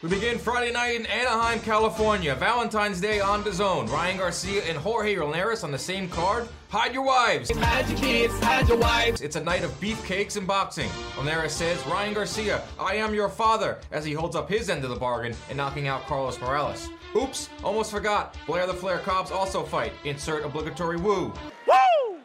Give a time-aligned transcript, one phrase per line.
[0.00, 2.32] We begin Friday night in Anaheim, California.
[2.36, 3.86] Valentine's Day on the zone.
[3.88, 6.46] Ryan Garcia and Jorge Linares on the same card.
[6.68, 7.50] Hide your wives.
[7.50, 9.20] Hide your kids, hide your wives.
[9.22, 10.88] It's a night of beefcakes and boxing.
[11.18, 14.90] Linares says, Ryan Garcia, I am your father, as he holds up his end of
[14.90, 16.90] the bargain and knocking out Carlos Morales.
[17.16, 18.36] Oops, almost forgot.
[18.46, 19.92] Blair the Flair Cobbs also fight.
[20.04, 21.32] Insert obligatory woo.
[21.66, 22.17] woo.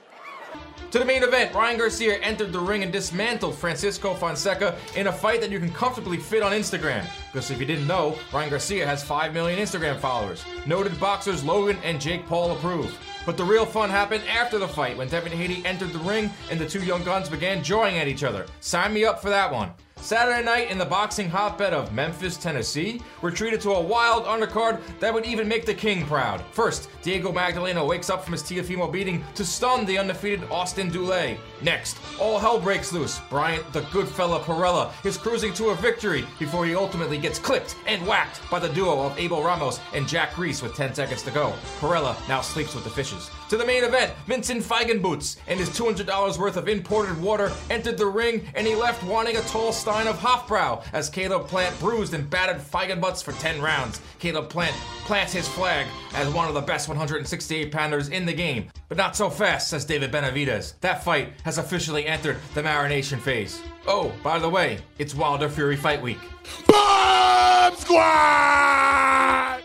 [0.94, 5.12] To the main event, Ryan Garcia entered the ring and dismantled Francisco Fonseca in a
[5.12, 7.04] fight that you can comfortably fit on Instagram.
[7.32, 10.46] Because if you didn't know, Ryan Garcia has 5 million Instagram followers.
[10.68, 12.96] Noted boxers Logan and Jake Paul approve.
[13.26, 16.60] But the real fun happened after the fight when Devin Haney entered the ring and
[16.60, 18.46] the two young guns began jawing at each other.
[18.60, 19.72] Sign me up for that one.
[20.04, 24.82] Saturday night in the boxing hotbed of Memphis, Tennessee, we're treated to a wild undercard
[25.00, 26.44] that would even make the king proud.
[26.52, 31.38] First, Diego Magdaleno wakes up from his Teofimo beating to stun the undefeated Austin Dulay.
[31.64, 33.20] Next, all hell breaks loose.
[33.30, 37.78] Bryant the good fella Perrella is cruising to a victory before he ultimately gets clipped
[37.88, 41.32] and whacked by the duo of Abel Ramos and Jack Reiss with 10 seconds to
[41.32, 41.54] go.
[41.80, 43.32] Perrella now sleeps with the fishes.
[43.50, 48.06] To the main event, Vincent Feigenbutz and his $200 worth of imported water entered the
[48.06, 52.30] ring and he left wanting a tall stein of Hofbrau as Caleb Plant bruised and
[52.30, 54.02] battered Feigenbutz for 10 rounds.
[54.20, 54.76] Caleb Plant
[55.06, 58.70] plants his flag as one of the best 168 pounders in the game.
[58.90, 60.74] But not so fast, says David Benavidez.
[60.82, 63.62] That fight has officially entered the marination phase.
[63.88, 66.20] Oh, by the way, it's Wilder Fury Fight Week.
[66.68, 69.63] Bomb Squad!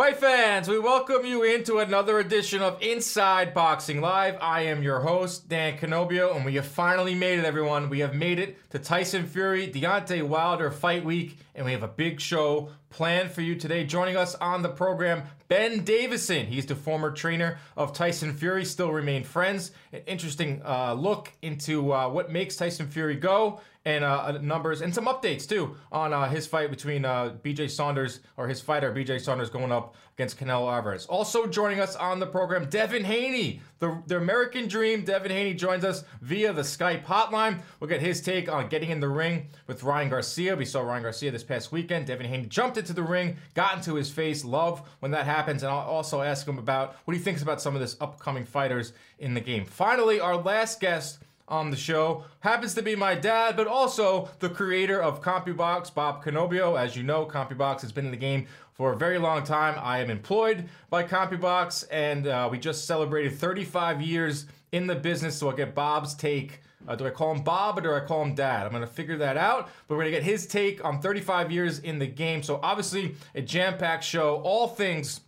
[0.00, 4.38] Fight fans, we welcome you into another edition of Inside Boxing Live.
[4.40, 7.90] I am your host, Dan Canobbio, and we have finally made it, everyone.
[7.90, 11.88] We have made it to Tyson Fury, Deontay Wilder Fight Week, and we have a
[11.88, 13.84] big show planned for you today.
[13.84, 16.46] Joining us on the program, Ben Davison.
[16.46, 19.72] He's the former trainer of Tyson Fury, still remain friends.
[19.92, 24.94] An interesting uh, look into uh, what makes Tyson Fury go and uh, numbers and
[24.94, 29.20] some updates too on uh, his fight between uh, BJ Saunders or his fighter BJ
[29.20, 31.06] Saunders going up against Canelo Alvarez.
[31.06, 35.02] Also joining us on the program, Devin Haney, the, the American Dream.
[35.02, 37.62] Devin Haney joins us via the Skype hotline.
[37.78, 40.54] We'll get his take on getting in the ring with Ryan Garcia.
[40.56, 42.06] We saw Ryan Garcia this past weekend.
[42.06, 44.44] Devin Haney jumped into the ring, got into his face.
[44.44, 47.74] Love when that happens, and I'll also ask him about what he thinks about some
[47.74, 49.64] of this upcoming fighters in the game.
[49.64, 51.20] Finally, our last guest
[51.50, 56.24] on the show happens to be my dad, but also the creator of CompuBox, Bob
[56.24, 56.78] Canobbio.
[56.78, 59.74] As you know, CompuBox has been in the game for a very long time.
[59.82, 65.36] I am employed by CompuBox, and uh, we just celebrated 35 years in the business.
[65.36, 66.60] So I'll get Bob's take.
[66.88, 68.64] Uh, do I call him Bob or do I call him Dad?
[68.64, 69.68] I'm going to figure that out.
[69.86, 72.42] But we're going to get his take on 35 years in the game.
[72.42, 75.20] So obviously, a jam packed show, all things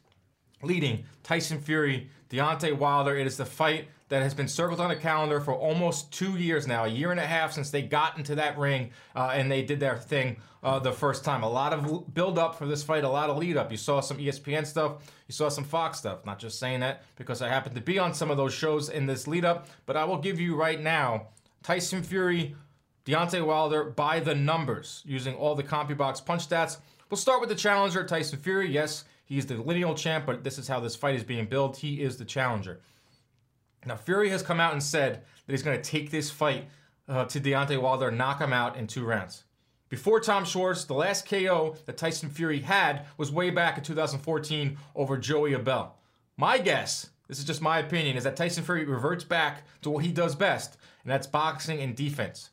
[0.62, 3.16] leading Tyson Fury, Deontay Wilder.
[3.16, 6.66] It is the fight that has been circled on the calendar for almost two years
[6.66, 9.62] now, a year and a half since they got into that ring uh, and they
[9.62, 11.42] did their thing uh, the first time.
[11.42, 13.70] A lot of build up for this fight, a lot of lead up.
[13.70, 16.26] You saw some ESPN stuff, you saw some Fox stuff.
[16.26, 19.06] Not just saying that because I happen to be on some of those shows in
[19.06, 21.28] this lead up, but I will give you right now
[21.62, 22.54] Tyson Fury,
[23.06, 26.78] Deontay Wilder by the numbers using all the CompuBox punch stats.
[27.08, 28.70] We'll start with the challenger, Tyson Fury.
[28.70, 31.78] Yes, he's the lineal champ, but this is how this fight is being built.
[31.78, 32.80] He is the challenger.
[33.84, 36.68] Now, Fury has come out and said that he's going to take this fight
[37.08, 39.44] uh, to Deontay Wilder knock him out in two rounds.
[39.88, 44.78] Before Tom Schwarz, the last KO that Tyson Fury had was way back in 2014
[44.94, 45.98] over Joey Abell.
[46.36, 50.04] My guess, this is just my opinion, is that Tyson Fury reverts back to what
[50.04, 52.50] he does best, and that's boxing and defense.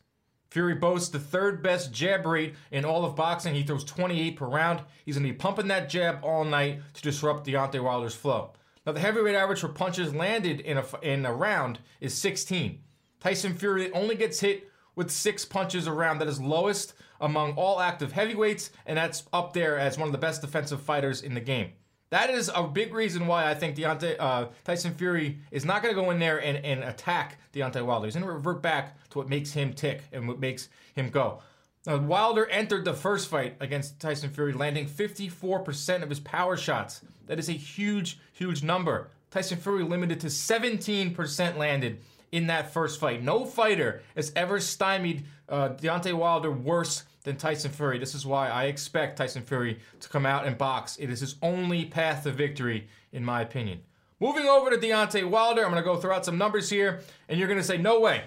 [0.50, 3.54] Fury boasts the third best jab rate in all of boxing.
[3.54, 4.82] He throws 28 per round.
[5.06, 8.54] He's going to be pumping that jab all night to disrupt Deontay Wilder's flow.
[8.86, 12.80] Now, the heavyweight average for punches landed in a, in a round is 16.
[13.20, 16.20] Tyson Fury only gets hit with six punches a round.
[16.20, 20.18] That is lowest among all active heavyweights, and that's up there as one of the
[20.18, 21.74] best defensive fighters in the game.
[22.12, 25.94] That is a big reason why I think Deontay, uh, Tyson Fury is not going
[25.94, 28.08] to go in there and, and attack Deontay Wilder.
[28.08, 31.42] He's going to revert back to what makes him tick and what makes him go.
[31.86, 37.02] Now, Wilder entered the first fight against Tyson Fury, landing 54% of his power shots.
[37.28, 39.10] That is a huge, huge number.
[39.30, 42.00] Tyson Fury limited to 17% landed
[42.32, 43.24] in that first fight.
[43.24, 47.98] No fighter has ever stymied uh, Deontay Wilder worse than Tyson Fury.
[47.98, 50.98] This is why I expect Tyson Fury to come out and box.
[50.98, 53.82] It is his only path to victory, in my opinion.
[54.20, 57.40] Moving over to Deontay Wilder, I'm going to go throw out some numbers here, and
[57.40, 58.24] you're going to say, no way.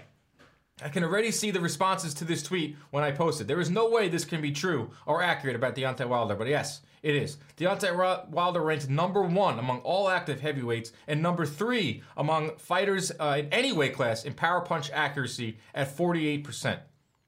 [0.82, 3.46] I can already see the responses to this tweet when I posted.
[3.46, 6.80] There is no way this can be true or accurate about Deontay Wilder, but yes,
[7.02, 7.36] it is.
[7.56, 13.36] Deontay Wilder ranks number one among all active heavyweights and number three among fighters uh,
[13.38, 16.78] in any weight class in power punch accuracy at 48%.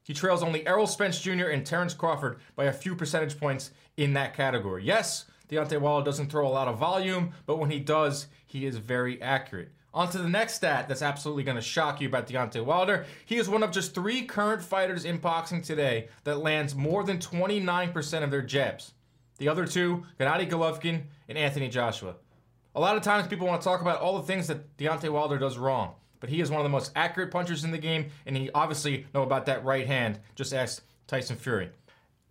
[0.05, 1.47] He trails only Errol Spence Jr.
[1.47, 4.83] and Terence Crawford by a few percentage points in that category.
[4.83, 8.77] Yes, Deontay Wilder doesn't throw a lot of volume, but when he does, he is
[8.77, 9.71] very accurate.
[9.95, 13.07] On to the next stat that's absolutely going to shock you about Deontay Wilder.
[13.25, 17.17] He is one of just three current fighters in boxing today that lands more than
[17.17, 18.93] 29% of their jabs.
[19.39, 22.15] The other two, Gennady Golovkin and Anthony Joshua.
[22.75, 25.39] A lot of times people want to talk about all the things that Deontay Wilder
[25.39, 28.35] does wrong, but he is one of the most accurate punchers in the game, and
[28.35, 30.17] he obviously know about that right hand.
[30.33, 31.69] Just ask Tyson Fury.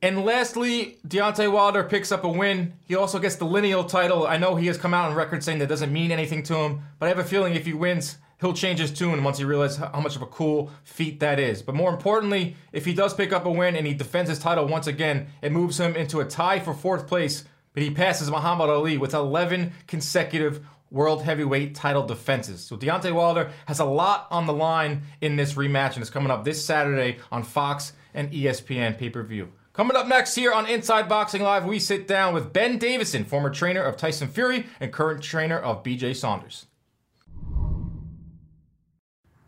[0.02, 2.72] And lastly, Deontay Wilder picks up a win.
[2.88, 4.26] He also gets the lineal title.
[4.26, 6.80] I know he has come out on record saying that doesn't mean anything to him,
[6.98, 9.76] but I have a feeling if he wins, he'll change his tune once he realizes
[9.76, 11.62] how much of a cool feat that is.
[11.62, 14.66] But more importantly, if he does pick up a win and he defends his title
[14.66, 17.44] once again, it moves him into a tie for fourth place,
[17.74, 22.60] but he passes Muhammad Ali with 11 consecutive world heavyweight title defenses.
[22.60, 26.30] So Deontay Wilder has a lot on the line in this rematch, and it's coming
[26.30, 29.52] up this Saturday on Fox and ESPN pay per view.
[29.72, 33.50] Coming up next here on Inside Boxing Live, we sit down with Ben Davison, former
[33.50, 36.66] trainer of Tyson Fury and current trainer of BJ Saunders.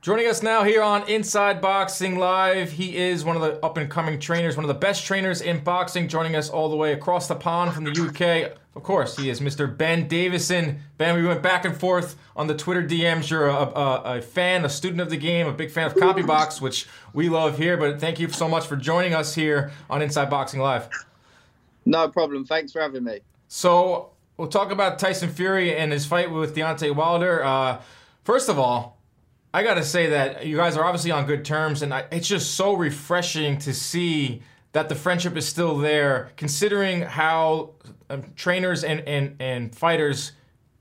[0.06, 3.90] Joining us now here on Inside Boxing Live, he is one of the up and
[3.90, 7.26] coming trainers, one of the best trainers in boxing, joining us all the way across
[7.26, 8.56] the pond from the UK.
[8.76, 9.76] Of course, he is Mr.
[9.76, 10.78] Ben Davison.
[10.96, 13.30] Ben, we went back and forth on the Twitter DMs.
[13.30, 16.60] You're a, a, a fan, a student of the game, a big fan of CompuBox,
[16.60, 17.76] which we love here.
[17.76, 20.88] But thank you so much for joining us here on Inside Boxing Live.
[21.84, 22.44] No problem.
[22.44, 23.22] Thanks for having me.
[23.48, 27.42] So we'll talk about Tyson Fury and his fight with Deontay Wilder.
[27.42, 27.80] Uh,
[28.22, 28.95] first of all,
[29.56, 32.28] I got to say that you guys are obviously on good terms, and I, it's
[32.28, 34.42] just so refreshing to see
[34.72, 37.70] that the friendship is still there, considering how
[38.10, 40.32] um, trainers and, and, and fighters,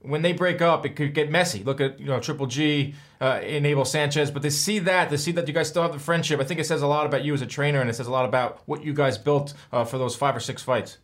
[0.01, 1.63] when they break up, it could get messy.
[1.63, 5.31] Look at you know Triple G, uh, Abel Sanchez, but to see that, to see
[5.31, 7.33] that you guys still have the friendship, I think it says a lot about you
[7.33, 9.97] as a trainer, and it says a lot about what you guys built uh, for
[9.97, 10.97] those five or six fights.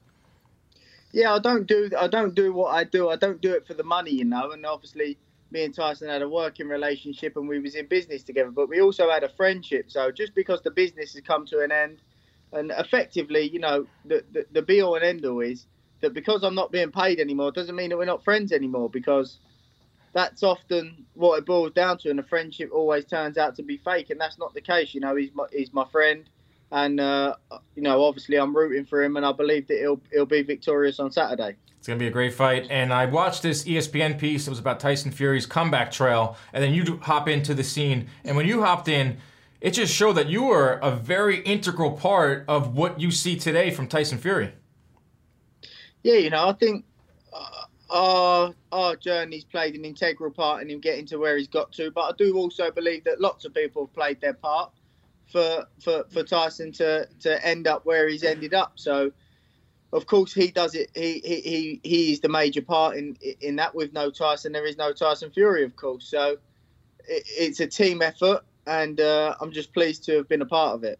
[1.14, 3.10] Yeah, I don't do I don't do what I do.
[3.10, 4.52] I don't do it for the money, you know.
[4.52, 5.18] And obviously,
[5.52, 8.52] me and Tyson had a working relationship, and we was in business together.
[8.52, 9.92] But we also had a friendship.
[9.92, 12.00] So just because the business has come to an end
[12.54, 15.66] and effectively, you know, the, the, the be all and end all is
[16.02, 19.40] that because I'm not being paid anymore doesn't mean that we're not friends anymore because
[20.14, 23.78] that's often what it boils down to, and a friendship always turns out to be
[23.78, 24.94] fake, and that's not the case.
[24.94, 26.26] You know, he's my, he's my friend,
[26.72, 27.36] and uh,
[27.76, 31.00] you know, obviously, I'm rooting for him, and I believe that he'll he'll be victorious
[31.00, 31.56] on Saturday.
[31.78, 34.48] It's gonna be a great fight, and I watched this ESPN piece.
[34.48, 38.38] It was about Tyson Fury's comeback trail, and then you hop into the scene, and
[38.38, 39.18] when you hopped in
[39.62, 43.70] it just showed that you were a very integral part of what you see today
[43.70, 44.54] from Tyson Fury.
[46.02, 46.84] Yeah, you know, I think
[47.32, 51.72] uh, our our journey's played an integral part in him getting to where he's got
[51.74, 51.92] to.
[51.92, 54.72] But I do also believe that lots of people have played their part
[55.32, 58.74] for for, for Tyson to, to end up where he's ended up.
[58.76, 59.12] So,
[59.94, 60.90] of course, he does it.
[60.94, 63.74] He he he he is the major part in in that.
[63.74, 66.08] With no Tyson, there is no Tyson Fury, of course.
[66.08, 66.38] So,
[67.08, 70.76] it, it's a team effort and uh, I'm just pleased to have been a part
[70.76, 71.00] of it.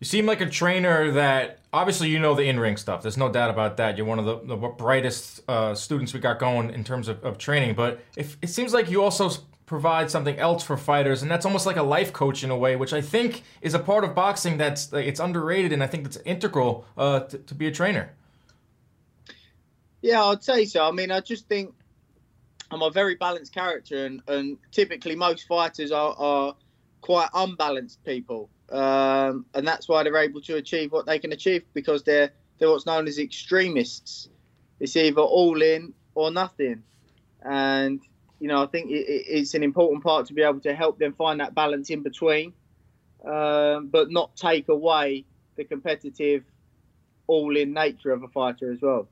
[0.00, 3.02] You seem like a trainer that obviously you know the in ring stuff.
[3.02, 3.96] There's no doubt about that.
[3.96, 7.36] You're one of the, the brightest uh, students we got going in terms of, of
[7.36, 7.74] training.
[7.74, 9.30] But if, it seems like you also
[9.68, 12.74] provide something else for fighters, and that's almost like a life coach in a way,
[12.74, 16.16] which I think is a part of boxing that's it's underrated, and I think it's
[16.24, 18.10] integral uh, to, to be a trainer.
[20.00, 20.88] Yeah, I'd say so.
[20.88, 21.74] I mean, I just think
[22.70, 26.56] I'm a very balanced character, and, and typically most fighters are, are
[27.02, 31.62] quite unbalanced people, um, and that's why they're able to achieve what they can achieve
[31.74, 34.28] because they're they're what's known as extremists.
[34.80, 36.82] It's either all in or nothing,
[37.42, 38.00] and
[38.40, 41.12] you know I think it, it's an important part to be able to help them
[41.12, 42.52] find that balance in between,
[43.24, 45.24] um, but not take away
[45.56, 46.44] the competitive,
[47.26, 49.08] all-in nature of a fighter as well.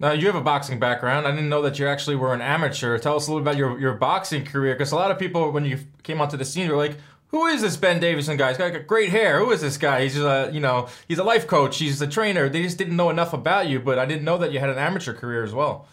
[0.00, 1.26] Now you have a boxing background.
[1.26, 2.98] I didn't know that you actually were an amateur.
[2.98, 5.66] Tell us a little about your, your boxing career, because a lot of people, when
[5.66, 6.96] you came onto the scene, were like,
[7.28, 8.48] "Who is this Ben Davison guy?
[8.48, 9.38] He's got great hair.
[9.38, 10.02] Who is this guy?
[10.04, 11.78] He's a you know he's a life coach.
[11.78, 12.48] He's a trainer.
[12.48, 13.78] They just didn't know enough about you.
[13.78, 15.86] But I didn't know that you had an amateur career as well.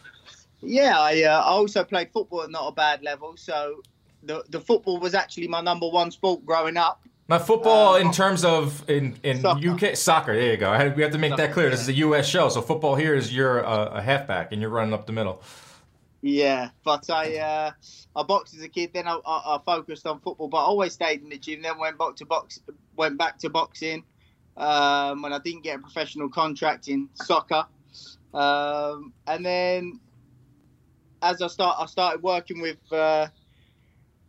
[0.61, 3.35] Yeah, I, uh, I also played football at not a bad level.
[3.37, 3.81] So
[4.23, 7.01] the the football was actually my number one sport growing up.
[7.27, 9.69] My football uh, in terms of in, in soccer.
[9.69, 10.33] UK soccer.
[10.33, 10.71] There you go.
[10.71, 11.69] Had, we have to make that clear.
[11.69, 12.27] This is a U.S.
[12.27, 15.41] show, so football here is you're a, a, halfback and you're running up the middle.
[16.21, 17.71] Yeah, but I uh,
[18.15, 18.91] I boxed as a kid.
[18.93, 21.61] Then I, I, I, focused on football, but I always stayed in the gym.
[21.61, 22.61] Then went back to box,
[22.95, 24.03] went back to boxing
[24.55, 27.65] um, when I didn't get a professional contract in soccer.
[28.33, 29.99] Um, and then
[31.21, 33.27] as I start, I started working with uh,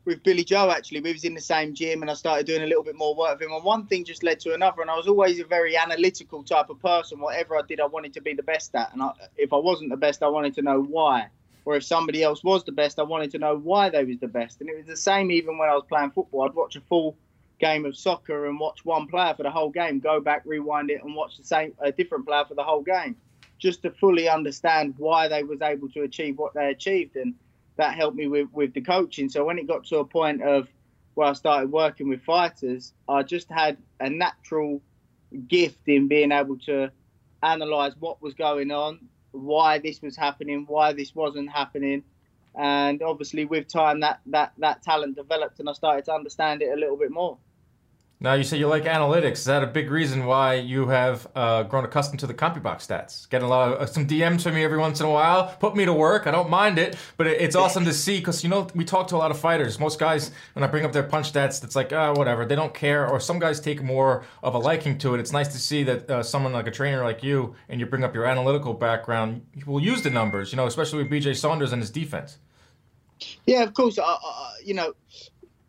[0.04, 0.71] with Billy Joe.
[0.71, 3.14] Actually, we was in the same gym, and I started doing a little bit more
[3.14, 3.54] work with him.
[3.54, 4.83] And one thing just led to another.
[4.83, 7.21] And I was always a very analytical type of person.
[7.21, 8.92] Whatever I did, I wanted to be the best at.
[8.92, 11.28] And I, if I wasn't the best, I wanted to know why.
[11.64, 14.28] Or if somebody else was the best, I wanted to know why they was the
[14.28, 14.61] best.
[14.61, 16.42] And it was the same even when I was playing football.
[16.42, 17.16] I'd watch a full
[17.59, 21.02] game of soccer and watch one player for the whole game, go back, rewind it,
[21.02, 23.16] and watch the same a different player for the whole game,
[23.58, 27.34] just to fully understand why they was able to achieve what they achieved, and
[27.76, 29.28] that helped me with with the coaching.
[29.28, 30.68] So when it got to a point of
[31.14, 34.80] where I started working with fighters, I just had a natural
[35.48, 36.90] gift in being able to
[37.42, 42.04] analyze what was going on, why this was happening, why this wasn't happening
[42.58, 46.72] and obviously with time that that that talent developed and I started to understand it
[46.72, 47.38] a little bit more.
[48.20, 49.34] Now you say you like analytics.
[49.34, 53.28] Is that a big reason why you have uh, grown accustomed to the CompuBox stats?
[53.28, 55.54] Getting a lot of uh, some DMs from me every once in a while.
[55.60, 56.26] Put me to work.
[56.26, 59.06] I don't mind it, but it, it's awesome to see because you know we talk
[59.08, 59.78] to a lot of fighters.
[59.78, 62.44] Most guys, when I bring up their punch stats, it's like oh, whatever.
[62.44, 65.20] They don't care, or some guys take more of a liking to it.
[65.20, 68.02] It's nice to see that uh, someone like a trainer like you and you bring
[68.02, 70.50] up your analytical background will use the numbers.
[70.50, 72.38] You know, especially with BJ Saunders and his defense.
[73.46, 73.96] Yeah, of course.
[74.64, 74.94] you know,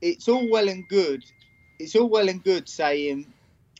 [0.01, 1.23] it's all well and good
[1.79, 3.25] it's all well and good saying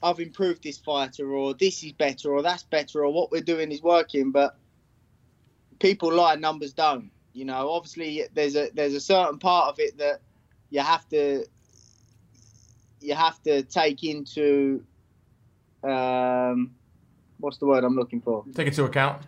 [0.01, 3.71] I've improved this fighter or this is better or that's better or what we're doing
[3.71, 4.57] is working, but
[5.79, 7.11] people lie, numbers don't.
[7.33, 10.21] You know, obviously there's a there's a certain part of it that
[10.69, 11.45] you have to
[13.01, 14.83] you have to take into
[15.83, 16.71] um,
[17.39, 18.43] what's the word I'm looking for?
[18.53, 19.23] Take into account.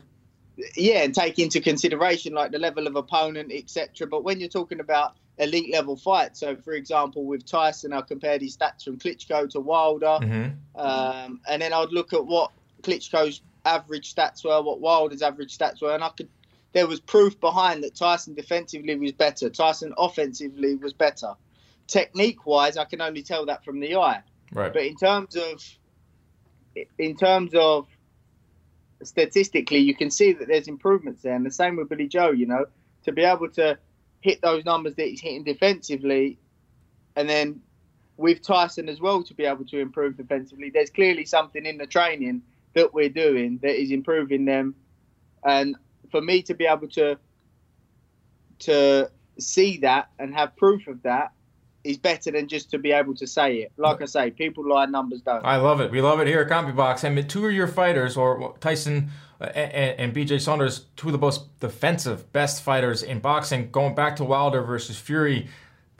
[0.75, 4.07] Yeah, and take into consideration like the level of opponent, etc.
[4.07, 6.37] But when you're talking about elite level fight.
[6.37, 10.79] So, for example, with Tyson, I compared his stats from Klitschko to Wilder, mm-hmm.
[10.79, 12.51] um, and then I'd look at what
[12.83, 16.29] Klitschko's average stats were, what Wilder's average stats were, and I could.
[16.73, 19.49] There was proof behind that Tyson defensively was better.
[19.49, 21.33] Tyson offensively was better.
[21.87, 24.21] Technique wise, I can only tell that from the eye.
[24.53, 24.71] Right.
[24.71, 25.61] But in terms of,
[26.97, 27.87] in terms of
[29.03, 31.35] statistically, you can see that there's improvements there.
[31.35, 32.31] And the same with Billy Joe.
[32.31, 32.65] You know,
[33.03, 33.77] to be able to
[34.21, 36.37] hit those numbers that he's hitting defensively,
[37.15, 37.61] and then
[38.17, 40.69] with Tyson as well to be able to improve defensively.
[40.69, 42.43] There's clearly something in the training
[42.73, 44.75] that we're doing that is improving them,
[45.43, 45.75] and
[46.11, 47.17] for me to be able to
[48.59, 51.31] to see that and have proof of that
[51.83, 53.71] is better than just to be able to say it.
[53.77, 55.43] Like I say, people lie, numbers don't.
[55.45, 55.91] I love it.
[55.91, 57.03] We love it here at CompuBox.
[57.03, 59.09] And two of your fighters, or Tyson
[59.39, 63.95] uh, and, and BJ Saunders, two of the most defensive, best fighters in boxing, going
[63.95, 65.47] back to Wilder versus Fury.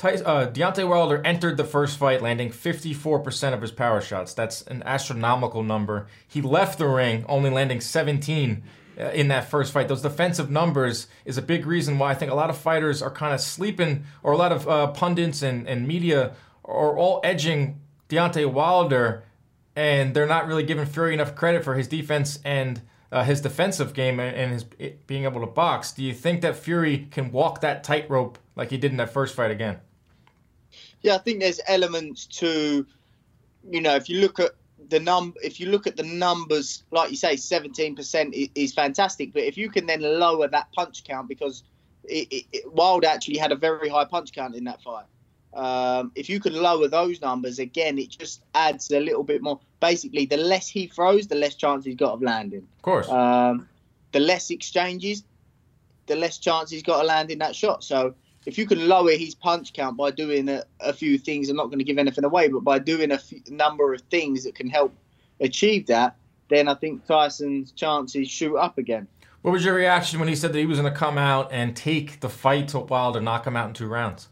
[0.04, 4.34] Uh, Deontay Wilder entered the first fight landing 54% of his power shots.
[4.34, 6.08] That's an astronomical number.
[6.28, 8.68] He left the ring only landing 17 uh,
[8.98, 9.88] in that first fight.
[9.88, 13.12] Those defensive numbers is a big reason why I think a lot of fighters are
[13.12, 16.34] kind of sleeping, or a lot of uh, pundits and, and media
[16.66, 17.80] are all edging
[18.10, 19.24] Deontay Wilder,
[19.76, 22.82] and they're not really giving Fury enough credit for his defense and
[23.12, 24.64] uh, his defensive game and his
[25.08, 25.92] being able to box.
[25.92, 29.36] Do you think that Fury can walk that tightrope like he did in that first
[29.36, 29.80] fight again?
[31.02, 32.86] Yeah, I think there's elements to,
[33.70, 34.52] you know, if you look at
[34.92, 39.34] the num, if you look at the numbers, like you say, 17% is fantastic.
[39.34, 41.64] But if you can then lower that punch count, because
[42.04, 45.06] it, it, it, Wild actually had a very high punch count in that fight.
[45.54, 49.62] Um, if you could lower those numbers again, it just adds a little bit more.
[49.80, 52.68] Basically, the less he throws, the less chance he's got of landing.
[52.78, 53.10] Of course.
[53.10, 53.70] Um,
[54.12, 55.24] the less exchanges,
[56.08, 57.84] the less chance he's got of landing that shot.
[57.84, 58.14] So
[58.46, 61.68] if you can lower his punch count by doing a, a few things, I'm not
[61.68, 64.70] going to give anything away, but by doing a few, number of things that can
[64.70, 64.94] help
[65.40, 66.16] achieve that,
[66.50, 69.08] then I think Tyson's chances shoot up again.
[69.42, 71.76] What was your reaction when he said that he was going to come out and
[71.76, 74.28] take the fight to Wilder, knock him out in two rounds?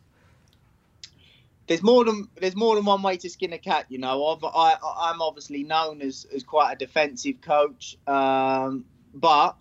[1.69, 3.85] there's more than there's more than one way to skin a cat.
[3.89, 9.55] You know, I've, I I'm obviously known as as quite a defensive coach, um, but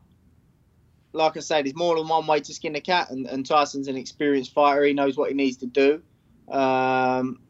[1.12, 3.88] like I said, there's more than one way to skin a cat, and, and Tyson's
[3.88, 4.84] an experienced fighter.
[4.84, 6.02] He knows what he needs to do,
[6.48, 7.40] um,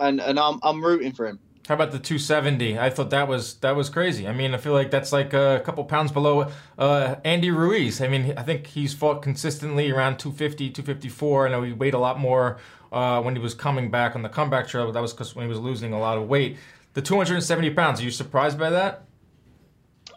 [0.00, 1.38] and and I'm I'm rooting for him.
[1.68, 2.78] How about the 270?
[2.78, 4.26] I thought that was that was crazy.
[4.26, 8.00] I mean, I feel like that's like a couple pounds below uh, Andy Ruiz.
[8.00, 11.46] I mean, I think he's fought consistently around 250, 254.
[11.46, 12.56] I know he weighed a lot more
[12.90, 14.86] uh, when he was coming back on the comeback trail.
[14.86, 16.56] But that was because when he was losing a lot of weight.
[16.94, 18.00] The 270 pounds.
[18.00, 19.04] Are you surprised by that?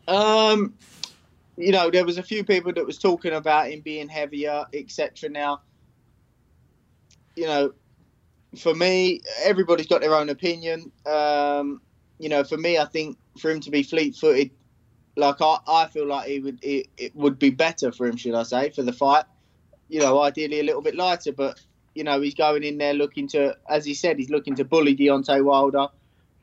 [0.08, 0.74] Um,
[1.58, 5.30] you know, there was a few people that was talking about him being heavier, etc.
[5.30, 5.62] Now,
[7.36, 7.74] you know,
[8.58, 10.92] for me, everybody's got their own opinion.
[11.06, 11.82] Um,
[12.20, 14.52] you know, for me, I think for him to be fleet-footed,
[15.16, 18.36] like I, I feel like he would, it, it would be better for him, should
[18.36, 19.26] I say, for the fight.
[19.90, 21.60] You know, ideally a little bit lighter, but
[21.94, 24.96] you know, he's going in there looking to, as he said, he's looking to bully
[24.96, 25.88] Deontay Wilder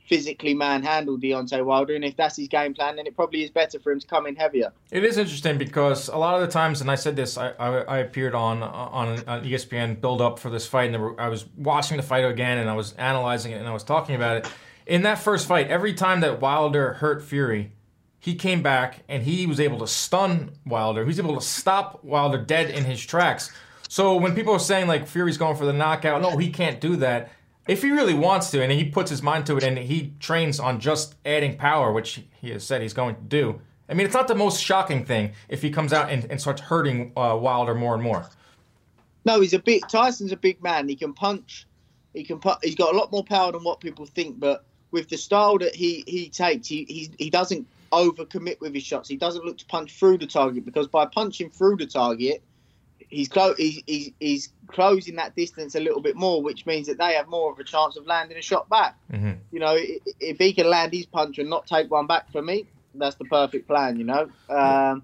[0.09, 3.79] physically manhandle Deontay Wilder, and if that's his game plan, then it probably is better
[3.79, 4.73] for him to come in heavier.
[4.91, 7.81] It is interesting because a lot of the times, and I said this, I, I,
[7.83, 12.03] I appeared on, on ESPN build up for this fight, and I was watching the
[12.03, 14.51] fight again, and I was analyzing it, and I was talking about it.
[14.87, 17.73] In that first fight, every time that Wilder hurt Fury,
[18.21, 21.03] he came back and he was able to stun Wilder.
[21.03, 23.53] He was able to stop Wilder dead in his tracks.
[23.89, 26.97] So when people are saying like Fury's going for the knockout, no, he can't do
[26.97, 27.31] that
[27.69, 30.59] if he really wants to and he puts his mind to it and he trains
[30.59, 34.15] on just adding power, which he has said he's going to do, I mean, it's
[34.15, 37.75] not the most shocking thing if he comes out and, and starts hurting uh, Wilder
[37.75, 38.29] more and more.
[39.25, 39.87] No, he's a big.
[39.89, 40.89] Tyson's a big man.
[40.89, 41.67] He can punch.
[42.15, 42.59] He can put.
[42.65, 44.41] He's got a lot more power than what people think.
[44.41, 48.85] But with the style that he he takes, he he, he doesn't overcommit with his
[48.85, 49.09] shots.
[49.09, 52.43] He doesn't look to punch through the target because by punching through the target,
[53.09, 56.99] he's, clo- he's, he's, he's closing that distance a little bit more, which means that
[56.99, 58.97] they have more of a chance of landing a shot back.
[59.13, 59.33] Mm-hmm.
[59.51, 59.77] You know,
[60.21, 63.25] if he can land his punch and not take one back for me, that's the
[63.25, 63.99] perfect plan.
[63.99, 65.03] You know, um,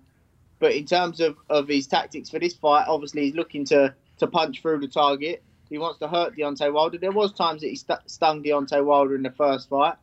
[0.59, 4.27] but in terms of, of his tactics for this fight, obviously he's looking to to
[4.27, 5.43] punch through the target.
[5.69, 6.99] He wants to hurt Deontay Wilder.
[6.99, 9.95] There was times that he st- stung Deontay Wilder in the first fight.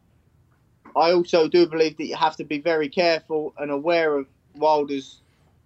[0.96, 5.22] I also do believe that you have to be very careful and aware of Wilder's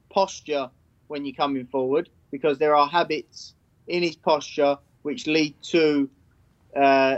[0.10, 0.70] posture
[1.08, 3.54] when you're coming forward because there are habits
[3.88, 6.10] in his posture which lead to
[6.76, 7.18] uh,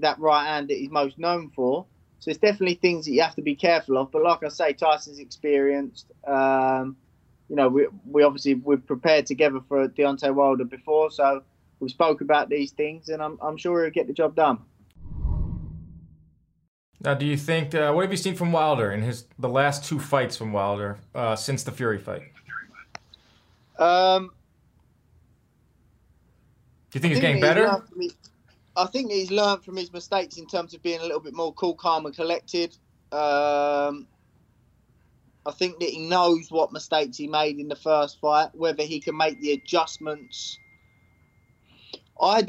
[0.00, 1.86] that right hand that he's most known for.
[2.20, 4.10] So it's definitely things that you have to be careful of.
[4.10, 6.10] But like I say, Tyson's experienced.
[6.26, 6.96] Um,
[7.48, 11.42] you know, we, we obviously we've prepared together for Deontay Wilder before, so
[11.78, 14.58] we spoke about these things, and I'm, I'm sure he'll get the job done.
[17.00, 19.84] Now, do you think uh, what have you seen from Wilder in his the last
[19.84, 22.22] two fights from Wilder uh, since the Fury fight?
[23.78, 24.32] Um,
[26.96, 27.82] you think I he's getting he's better?
[28.00, 28.16] his-
[28.76, 31.52] I think he's learned from his mistakes in terms of being a little bit more
[31.54, 32.76] cool, calm, and collected.
[33.10, 34.06] Um,
[35.46, 39.00] I think that he knows what mistakes he made in the first fight, whether he
[39.00, 40.58] can make the adjustments.
[42.20, 42.42] i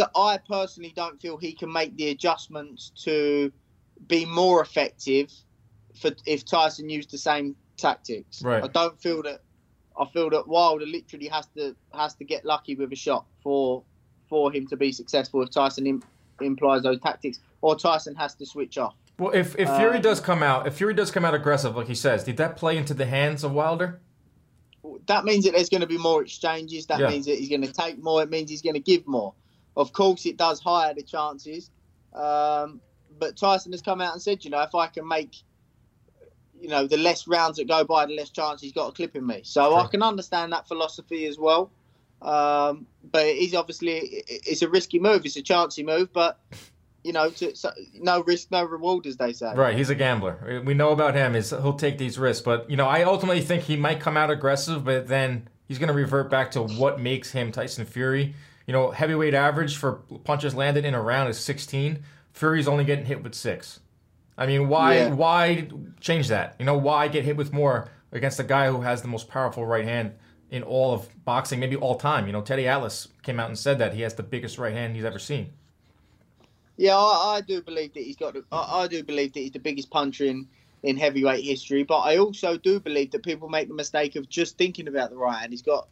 [0.50, 3.52] personally don't feel he can make the adjustments to
[4.08, 5.32] be more effective
[6.00, 8.42] for if Tyson used the same tactics.
[8.42, 8.64] Right.
[8.64, 9.42] I don't feel that.
[10.00, 13.84] I feel that Wilder literally has to has to get lucky with a shot for
[14.30, 16.04] for him to be successful if Tyson im-
[16.42, 18.96] implies those tactics, or Tyson has to switch off.
[19.20, 21.88] Well, if if Fury Uh, does come out, if Fury does come out aggressive, like
[21.88, 24.00] he says, did that play into the hands of Wilder?
[25.08, 26.86] That means that there's going to be more exchanges.
[26.86, 27.10] That Yeah.
[27.10, 28.22] means that he's going to take more.
[28.22, 29.34] It means he's going to give more.
[29.76, 31.72] Of course, it does higher the chances.
[32.14, 32.80] Um,
[33.20, 35.36] but Tyson has come out and said, you know, if I can make,
[36.60, 39.26] you know, the less rounds that go by, the less chance he's got of clipping
[39.26, 39.42] me.
[39.44, 41.72] So I can understand that philosophy as well.
[42.22, 45.26] Um, but he's obviously it's a risky move.
[45.26, 46.40] It's a chancy move, but
[47.04, 49.54] you know, to, so, no risk, no reward, as they say.
[49.56, 50.62] Right, he's a gambler.
[50.66, 53.64] We know about him is he'll take these risks, but you know, I ultimately think
[53.64, 57.32] he might come out aggressive, but then he's going to revert back to what makes
[57.32, 58.34] him Tyson Fury.
[58.66, 62.04] You know, heavyweight average for punches landed in a round is 16.
[62.34, 63.80] Fury's only getting hit with 6.
[64.38, 65.14] I mean, why Yeah.
[65.14, 65.70] why
[66.02, 66.56] change that?
[66.60, 69.66] You know, why get hit with more against a guy who has the most powerful
[69.66, 70.12] right hand
[70.50, 72.26] in all of boxing, maybe all time?
[72.28, 74.96] You know, Teddy Atlas came out and said that he has the biggest right hand
[74.96, 75.52] he's ever seen.
[76.78, 78.34] Yeah, I, I do believe that he's got.
[78.34, 80.48] The, I, I do believe that he's the biggest puncher in,
[80.84, 81.84] in heavyweight history.
[81.84, 85.18] But I also do believe that people make the mistake of just thinking about the
[85.18, 85.52] right hand.
[85.52, 85.88] He's got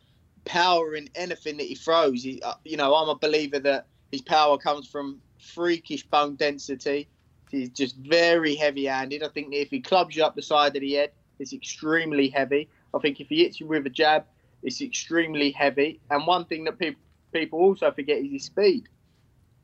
[0.46, 2.24] power in anything that he throws.
[2.24, 7.08] He, uh, you know, I'm a believer that his power comes from freakish bone density.
[7.50, 9.24] He's just very heavy-handed.
[9.24, 12.70] I think if he clubs you up the side of the head, it's extremely heavy.
[12.94, 14.26] I think if he hits you with a jab,
[14.66, 16.02] it's extremely heavy.
[16.10, 17.02] And one thing that people
[17.32, 18.88] people also forget is his speed.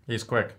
[0.08, 0.54] He's quick.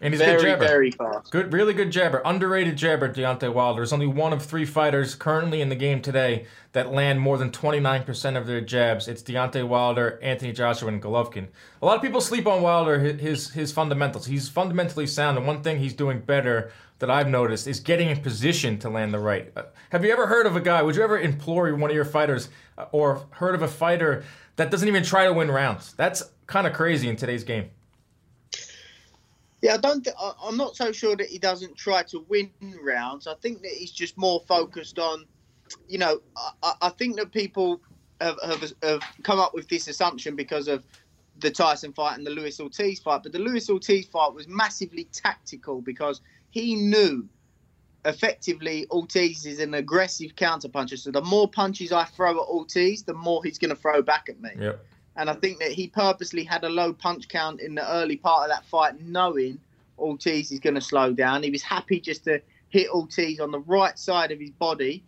[0.00, 0.66] And he's a good jabber.
[0.66, 1.30] very fast.
[1.30, 2.20] Good, really good jabber.
[2.24, 3.80] Underrated jabber, Deontay Wilder.
[3.80, 7.50] There's only one of three fighters currently in the game today that land more than
[7.50, 9.08] 29% of their jabs.
[9.08, 11.46] It's Deontay Wilder, Anthony Joshua, and Golovkin.
[11.80, 14.26] A lot of people sleep on Wilder, his, his fundamentals.
[14.26, 18.20] He's fundamentally sound, and one thing he's doing better that I've noticed is getting in
[18.20, 19.50] position to land the right.
[19.56, 22.04] Uh, have you ever heard of a guy, would you ever implore one of your
[22.04, 24.24] fighters, uh, or heard of a fighter
[24.56, 25.94] that doesn't even try to win rounds?
[25.94, 27.70] That's kind of crazy in today's game.
[29.62, 30.04] Yeah, I don't.
[30.04, 32.50] Th- I'm not so sure that he doesn't try to win
[32.82, 33.26] rounds.
[33.26, 35.26] I think that he's just more focused on
[35.88, 36.20] you know,
[36.62, 37.80] I, I think that people
[38.20, 40.84] have, have, have come up with this assumption because of
[41.38, 43.22] the Tyson fight and the Luis Ortiz fight.
[43.22, 47.28] But the Luis Ortiz fight was massively tactical because he knew
[48.04, 50.98] effectively Ortiz is an aggressive counterpuncher.
[50.98, 54.28] So the more punches I throw at Ortiz, the more he's going to throw back
[54.28, 54.50] at me.
[54.58, 54.84] Yep.
[55.16, 58.42] And I think that he purposely had a low punch count in the early part
[58.42, 59.58] of that fight, knowing
[59.98, 61.42] Ortiz is going to slow down.
[61.42, 65.04] He was happy just to hit Ortiz on the right side of his body,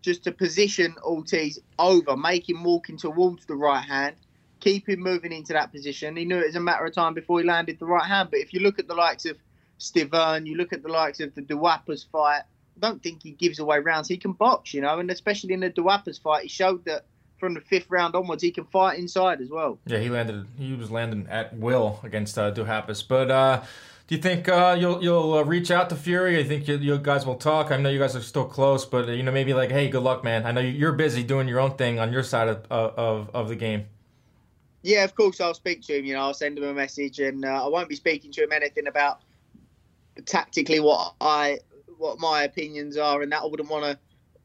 [0.00, 4.16] just to position Ortiz over, make him walking towards the right hand,
[4.60, 6.16] keep him moving into that position.
[6.16, 8.30] He knew it was a matter of time before he landed the right hand.
[8.30, 9.36] But if you look at the likes of
[9.78, 12.42] Stiverne, you look at the likes of the Duhaupas fight,
[12.76, 14.08] I don't think he gives away rounds.
[14.08, 17.04] He can box, you know, and especially in the Duhaupas fight, he showed that
[17.40, 19.78] from the fifth round onwards, he can fight inside as well.
[19.86, 20.46] Yeah, he landed.
[20.56, 23.02] He was landing at will against uh, Duhaupas.
[23.08, 23.62] But uh,
[24.06, 26.38] do you think uh, you'll you'll uh, reach out to Fury?
[26.38, 27.72] I think you, you, guys will talk.
[27.72, 30.02] I know you guys are still close, but uh, you know maybe like, hey, good
[30.02, 30.46] luck, man.
[30.46, 33.56] I know you're busy doing your own thing on your side of of, of the
[33.56, 33.86] game.
[34.82, 36.04] Yeah, of course I'll speak to him.
[36.04, 38.52] You know, I'll send him a message, and uh, I won't be speaking to him
[38.52, 39.22] anything about
[40.26, 41.58] tactically what I
[41.96, 43.98] what my opinions are, and that I wouldn't want to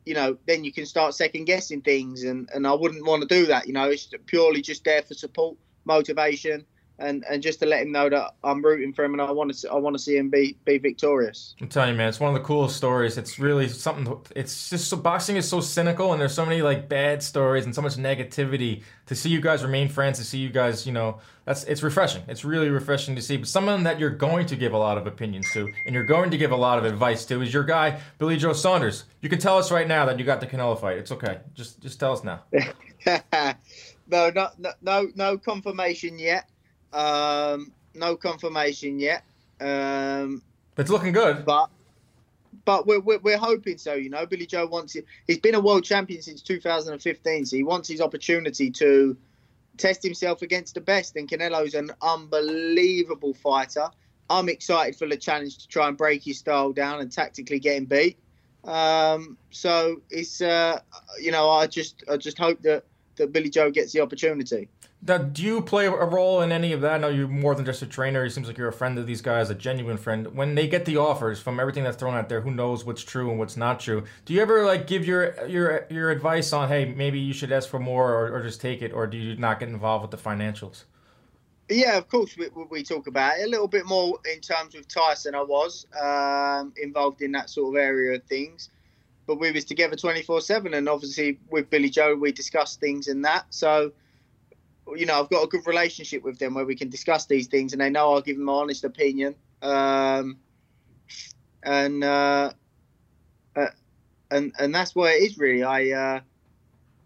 [0.06, 3.28] you know, then you can start second guessing things, and, and I wouldn't want to
[3.28, 3.68] do that.
[3.68, 6.65] You know, it's purely just there for support, motivation,
[6.99, 9.53] and, and just to let him know that I'm rooting for him, and I want
[9.53, 11.55] to I want to see him be be victorious.
[11.60, 13.17] I'm telling you, man, it's one of the coolest stories.
[13.17, 14.21] It's really something.
[14.36, 17.75] It's just so boxing is so cynical, and there's so many like bad stories and
[17.75, 18.84] so much negativity.
[19.08, 22.23] To see you guys remain friends, to see you guys, you know, that's it's refreshing.
[22.27, 23.38] It's really refreshing to see.
[23.38, 26.31] But someone that you're going to give a lot of opinions to, and you're going
[26.31, 29.03] to give a lot of advice to, is your guy Billy Joe Saunders.
[29.21, 30.97] You can tell us right now that you got the Canelo fight.
[30.97, 31.39] It's okay.
[31.53, 32.43] Just just tell us now.
[34.08, 34.49] no, no,
[34.81, 36.49] no, no confirmation yet.
[36.95, 39.23] Um, no confirmation yet.
[39.60, 40.41] Um,
[40.77, 41.45] it's looking good.
[41.45, 41.69] But
[42.63, 43.93] but we're, we're, we're, hoping so.
[43.93, 45.05] You know, Billy Joe wants it.
[45.27, 49.15] He's been a world champion since 2015, so he wants his opportunity to
[49.77, 51.15] test himself against the best.
[51.15, 53.89] And Canelo's an unbelievable fighter.
[54.29, 57.77] I'm excited for the challenge to try and break his style down and tactically get
[57.77, 58.17] him beat.
[58.63, 60.79] Um, so it's uh,
[61.19, 62.84] you know I just I just hope that
[63.17, 64.69] that Billy Joe gets the opportunity.
[65.08, 66.94] Now, do you play a role in any of that?
[66.94, 68.26] I know you're more than just a trainer.
[68.26, 70.36] It seems like you're a friend of these guys, a genuine friend.
[70.36, 73.30] When they get the offers from everything that's thrown out there, who knows what's true
[73.30, 74.04] and what's not true?
[74.26, 77.70] Do you ever like give your your your advice on, hey, maybe you should ask
[77.70, 80.30] for more or, or just take it, or do you not get involved with the
[80.30, 80.86] financials?
[81.70, 84.88] Yeah, of course we, we talk about it a little bit more in terms of
[84.88, 85.36] Tyson.
[85.36, 88.70] I was um, involved in that sort of area of things,
[89.28, 93.08] but we was together twenty four seven, and obviously with Billy Joe we discussed things
[93.08, 93.46] and that.
[93.52, 93.91] So
[94.95, 97.74] you know, I've got a good relationship with them where we can discuss these things,
[97.74, 99.36] and they know I'll give them my honest opinion.
[99.62, 100.38] Um,
[101.63, 102.52] and uh,
[103.56, 103.67] uh,
[104.32, 105.63] and and that's where it is really.
[105.63, 106.19] I uh,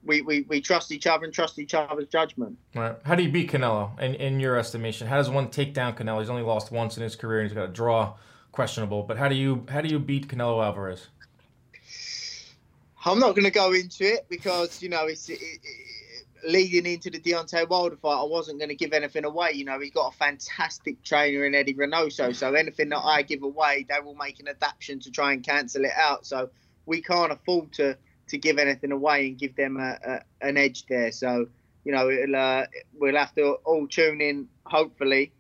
[0.04, 2.58] we, we we trust each other and trust each other's judgment.
[2.76, 2.96] Right.
[3.04, 5.08] How do you beat Canelo in, in your estimation?
[5.08, 6.20] How does one take down Canelo?
[6.20, 8.16] He's only lost once in his career, and he's got a draw,
[8.52, 9.04] questionable.
[9.04, 11.08] But how do you how do you beat Canelo Alvarez?
[13.06, 15.30] I'm not going to go into it because you know it's.
[15.30, 15.60] It, it,
[16.46, 19.52] leading into the Deontay Wilder fight, I wasn't going to give anything away.
[19.54, 23.44] You know, he's got a fantastic trainer in Eddie Reynoso, so anything that I give
[23.44, 26.26] away, they will make an adaptation to try and cancel it out.
[26.26, 26.50] So
[26.86, 27.98] we can't afford to
[28.28, 31.12] to give anything away and give them a, a an edge there.
[31.12, 31.48] So
[31.86, 32.66] you know, uh,
[33.00, 35.32] we'll have to all tune in, hopefully,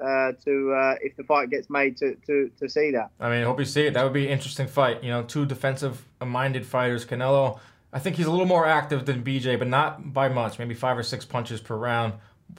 [0.00, 3.10] uh, to uh, if the fight gets made to, to, to see that.
[3.18, 3.94] I mean, hope you see it.
[3.94, 5.02] That would be an interesting fight.
[5.02, 7.04] You know, two defensive-minded fighters.
[7.04, 7.58] Canelo
[7.92, 10.58] I think he's a little more active than BJ, but not by much.
[10.58, 12.14] Maybe five or six punches per round.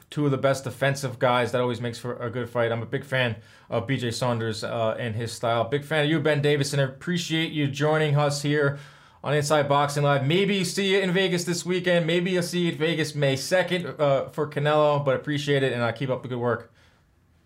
[0.10, 1.52] Two of the best defensive guys.
[1.52, 2.72] That always makes for a good fight.
[2.72, 3.36] I'm a big fan
[3.70, 5.63] of BJ Saunders uh, and his style.
[5.63, 6.80] Big fan of you, Ben Davison.
[6.80, 8.80] Appreciate you joining us here
[9.24, 10.26] on Inside Boxing Live.
[10.26, 12.08] Maybe see you in Vegas this weekend.
[12.08, 15.89] Maybe you'll see in Vegas May 2nd uh, for Canelo, but appreciate it and I
[15.89, 16.72] uh, keep up the good work.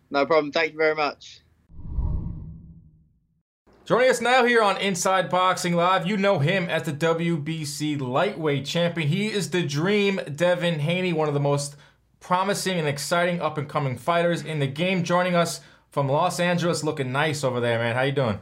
[0.09, 0.51] No problem.
[0.51, 1.42] Thank you very much.
[3.85, 8.65] Joining us now here on Inside Boxing Live, you know him as the WBC lightweight
[8.65, 9.09] champion.
[9.09, 11.75] He is the dream Devin Haney, one of the most
[12.21, 15.03] promising and exciting up and coming fighters in the game.
[15.03, 17.93] Joining us from Los Angeles, looking nice over there, man.
[17.93, 18.39] How you doing?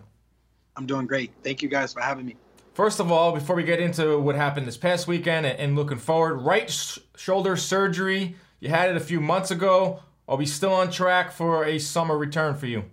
[0.78, 1.32] I'm doing great.
[1.42, 2.36] Thank you guys for having me.
[2.76, 6.36] First of all, before we get into what happened this past weekend and, looking forward,
[6.36, 8.36] right sh- shoulder surgery.
[8.60, 10.04] You had it a few months ago.
[10.28, 12.84] Are we still on track for a summer return for you?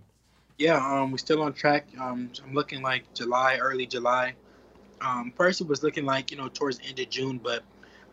[0.59, 1.87] Yeah, um, we're still on track.
[1.97, 4.33] Um, I'm looking like July, early July.
[4.99, 7.63] Um, first, it was looking like you know towards the end of June, but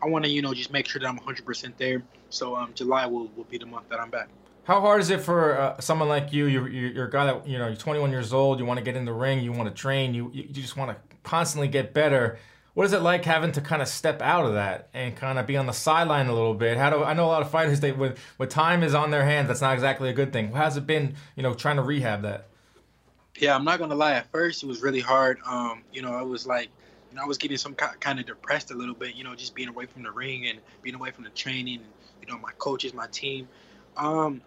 [0.01, 2.01] I want to you know just make sure that I'm 100% there.
[2.29, 4.29] So um, July will, will be the month that I'm back.
[4.63, 6.45] How hard is it for uh, someone like you?
[6.45, 8.59] You're, you're a guy that you know you're 21 years old.
[8.59, 9.41] You want to get in the ring.
[9.41, 10.13] You want to train.
[10.13, 12.39] You you just want to constantly get better.
[12.77, 15.47] What is it like having to kind of step out of that and kind of
[15.47, 16.77] be on the sideline a little bit?
[16.77, 19.25] How do I know a lot of fighters they when when time is on their
[19.25, 20.51] hands, that's not exactly a good thing.
[20.51, 22.49] How's it been, you know, trying to rehab that?
[23.35, 24.13] Yeah, I'm not gonna lie.
[24.13, 25.39] At first, it was really hard.
[25.43, 26.69] Um, you know, I was like,
[27.09, 29.15] you know, I was getting some kind of depressed a little bit.
[29.15, 31.91] You know, just being away from the ring and being away from the training and
[32.21, 33.47] you know my coaches, my team.
[33.95, 34.39] Um,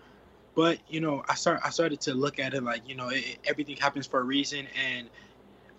[0.55, 3.39] but you know, I start I started to look at it like you know it,
[3.45, 5.11] everything happens for a reason, and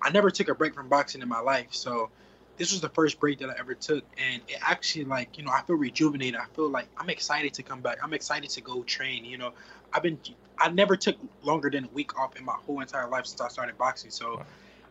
[0.02, 1.68] I never took a break from boxing in my life.
[1.70, 2.10] So
[2.58, 5.52] this was the first break that I ever took, and it actually like you know
[5.52, 6.40] I feel rejuvenated.
[6.40, 7.98] I feel like I'm excited to come back.
[8.04, 9.26] I'm excited to go train.
[9.26, 9.54] You know,
[9.94, 10.20] I've been
[10.58, 13.48] I never took longer than a week off in my whole entire life since I
[13.48, 14.12] started boxing.
[14.12, 14.44] So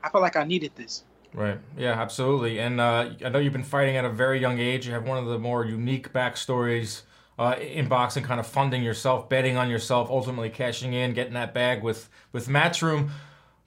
[0.02, 1.04] I felt like I needed this.
[1.32, 1.58] Right.
[1.76, 2.58] Yeah, absolutely.
[2.58, 4.86] And uh, I know you've been fighting at a very young age.
[4.86, 7.02] You have one of the more unique backstories
[7.38, 11.54] uh, in boxing, kind of funding yourself, betting on yourself, ultimately cashing in, getting that
[11.54, 13.10] bag with with Matchroom.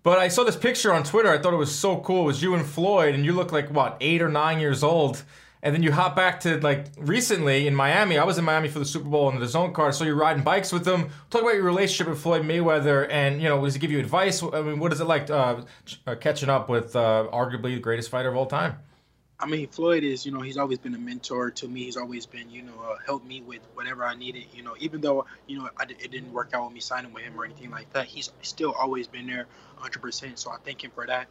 [0.04, 1.30] But I saw this picture on Twitter.
[1.30, 2.24] I thought it was so cool.
[2.24, 5.24] It was you and Floyd, and you look like what eight or nine years old.
[5.62, 8.18] And then you hop back to like recently in Miami.
[8.18, 10.44] I was in Miami for the Super Bowl and the Zone car, so you're riding
[10.44, 11.10] bikes with them.
[11.30, 14.44] Talk about your relationship with Floyd Mayweather, and you know, does he give you advice?
[14.44, 15.62] I mean, what is it like uh,
[16.06, 18.80] uh, catching up with uh, arguably the greatest fighter of all time?
[19.40, 21.84] I mean, Floyd is, you know, he's always been a mentor to me.
[21.84, 24.46] He's always been, you know, uh, helped me with whatever I needed.
[24.54, 27.24] You know, even though, you know, I, it didn't work out with me signing with
[27.24, 29.48] him or anything like that, he's still always been there
[29.82, 30.38] 100%.
[30.38, 31.28] So I thank him for that.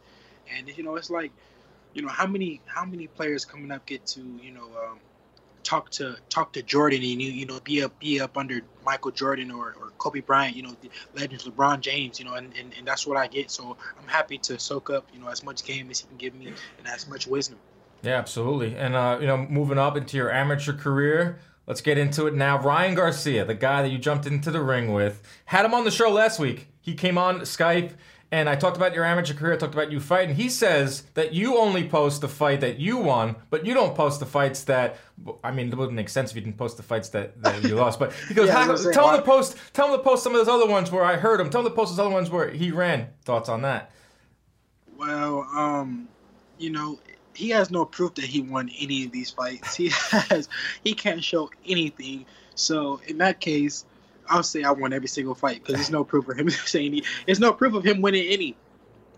[0.55, 1.31] And, you know, it's like,
[1.93, 4.99] you know, how many how many players coming up get to, you know, um,
[5.63, 9.11] talk to talk to Jordan and you you know be up be up under Michael
[9.11, 10.75] Jordan or, or Kobe Bryant, you know,
[11.15, 13.49] legends LeBron James, you know, and, and, and that's what I get.
[13.49, 16.35] So I'm happy to soak up, you know, as much game as he can give
[16.35, 17.59] me and as much wisdom.
[18.03, 18.75] Yeah, absolutely.
[18.75, 22.59] And uh, you know, moving up into your amateur career, let's get into it now.
[22.59, 25.91] Ryan Garcia, the guy that you jumped into the ring with, had him on the
[25.91, 26.67] show last week.
[26.81, 27.93] He came on Skype
[28.33, 30.33] and I talked about your amateur career, I talked about you fighting.
[30.33, 34.19] He says that you only post the fight that you won, but you don't post
[34.19, 34.97] the fights that
[35.43, 37.75] I mean, it wouldn't make sense if you didn't post the fights that, that you
[37.75, 37.99] lost.
[37.99, 40.51] But he goes, yeah, tell him to post tell him to post some of those
[40.51, 41.51] other ones where I heard him.
[41.51, 43.09] Tell him to post those other ones where he ran.
[43.23, 43.91] Thoughts on that?
[44.97, 46.07] Well, um,
[46.57, 46.97] you know,
[47.35, 49.75] he has no proof that he won any of these fights.
[49.75, 50.49] He has
[50.83, 52.25] he can't show anything.
[52.55, 53.85] So in that case,
[54.29, 57.03] I'll say I won every single fight because there's no proof of him saying he.
[57.25, 58.55] There's no proof of him winning any.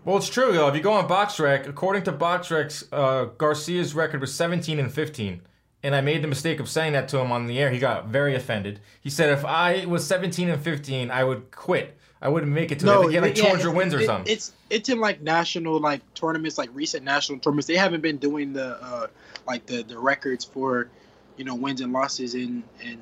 [0.04, 0.68] Well, it's true though.
[0.68, 5.42] If you go on BoxRec, according to BoxRec, uh, Garcia's record was 17 and 15.
[5.82, 7.70] And I made the mistake of saying that to him on the air.
[7.70, 8.80] He got very offended.
[9.00, 11.96] He said if I was 17 and 15, I would quit.
[12.20, 13.14] I wouldn't make it to no, it.
[13.14, 14.32] Had like 200 wins or something.
[14.32, 17.66] It's it's in like national like tournaments, like recent national tournaments.
[17.66, 19.06] They haven't been doing the uh,
[19.46, 20.88] like the the records for
[21.36, 22.98] you know wins and losses in in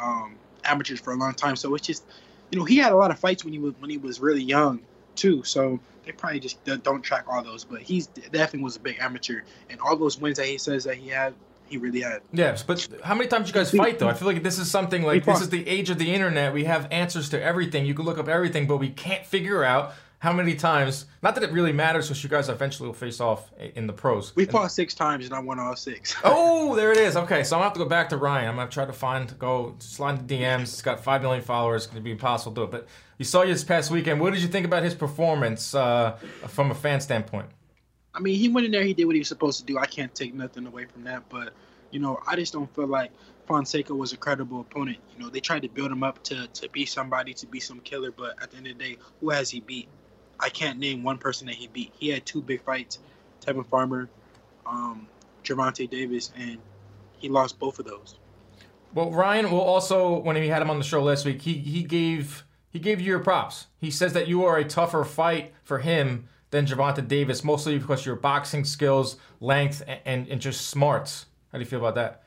[0.00, 1.56] um, amateurs for a long time.
[1.56, 2.04] So it's just
[2.50, 4.42] you know he had a lot of fights when he was when he was really
[4.42, 4.80] young
[5.16, 5.42] too.
[5.44, 7.64] So they probably just don't track all those.
[7.64, 10.96] But he's definitely was a big amateur, and all those wins that he says that
[10.96, 11.34] he had
[11.66, 12.22] he really had.
[12.32, 14.08] Yes, but how many times you guys fight though?
[14.08, 16.52] I feel like this is something like this is the age of the internet.
[16.52, 17.86] We have answers to everything.
[17.86, 21.06] You can look up everything, but we can't figure out how many times.
[21.20, 24.36] Not that it really matters, because you guys eventually will face off in the pros.
[24.36, 26.14] We fought six times, and I won all six.
[26.24, 27.16] oh, there it is.
[27.16, 28.50] Okay, so I'm gonna have to go back to Ryan.
[28.50, 30.60] I'm gonna try to find, go slide the DMs.
[30.60, 31.82] He's got five million followers.
[31.82, 32.70] It's gonna be impossible to do it.
[32.70, 34.20] But you saw you this past weekend.
[34.20, 37.48] What did you think about his performance uh, from a fan standpoint?
[38.14, 38.84] I mean, he went in there.
[38.84, 39.76] He did what he was supposed to do.
[39.76, 41.28] I can't take nothing away from that.
[41.30, 41.52] But
[41.90, 43.10] you know, I just don't feel like
[43.48, 44.98] Fonseca was a credible opponent.
[45.16, 47.80] You know, they tried to build him up to to be somebody, to be some
[47.80, 48.12] killer.
[48.12, 49.88] But at the end of the day, who has he beat?
[50.42, 51.92] I can't name one person that he beat.
[51.98, 52.98] He had two big fights,
[53.40, 54.08] Tevin Farmer,
[54.66, 55.06] um,
[55.44, 56.58] Gervonta Davis, and
[57.18, 58.18] he lost both of those.
[58.92, 61.82] Well, Ryan will also, when he had him on the show last week, he he
[61.84, 63.68] gave he gave you your props.
[63.78, 68.04] He says that you are a tougher fight for him than Gervonta Davis, mostly because
[68.04, 71.26] your boxing skills, length, and, and, and just smarts.
[71.50, 72.24] How do you feel about that?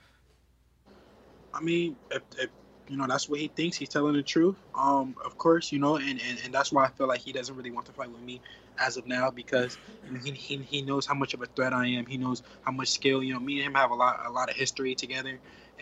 [1.54, 2.49] I mean, if, if,
[2.88, 4.56] you know that's what he thinks, he's telling the truth.
[4.76, 7.56] Um, of course, you know, and, and, and that's why I feel like he doesn't
[7.56, 8.41] really want to fight with me
[8.78, 9.78] as of now because
[10.24, 12.06] he, he he knows how much of a threat I am.
[12.06, 13.24] He knows how much skill.
[13.24, 15.39] You know, me and him have a lot a lot of history together,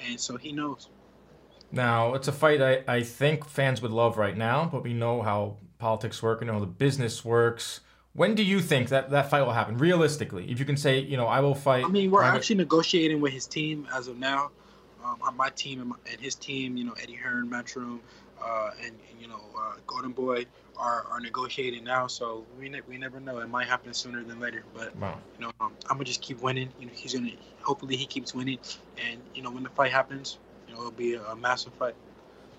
[0.08, 0.90] and so he knows.
[1.72, 5.24] Now, it's a fight I, I think fans would love right now, but we know
[5.24, 7.82] how politics work and how the business works.
[8.14, 9.78] When do you think that that fight will happen?
[9.80, 11.84] Realistically, if you can say, you know, I will fight.
[11.84, 14.52] I mean, we're actually negotiating with his team as of now.
[15.04, 18.00] Um, my team and, my, and, his team, you know, Eddie Hearn, Matchroom,
[18.42, 20.46] uh, and, and, you know, uh, Golden Boy
[20.78, 22.08] are, are negotiating now.
[22.08, 23.40] So we ne- we never know.
[23.40, 24.64] It might happen sooner than later.
[24.74, 25.18] But wow.
[25.38, 26.70] you know, um, I'm gonna just keep winning.
[26.80, 28.60] You know, he's gonna hopefully he keeps winning,
[28.98, 30.38] and you know, when the fight happens,
[30.68, 31.96] you know, it'll be a, a massive fight.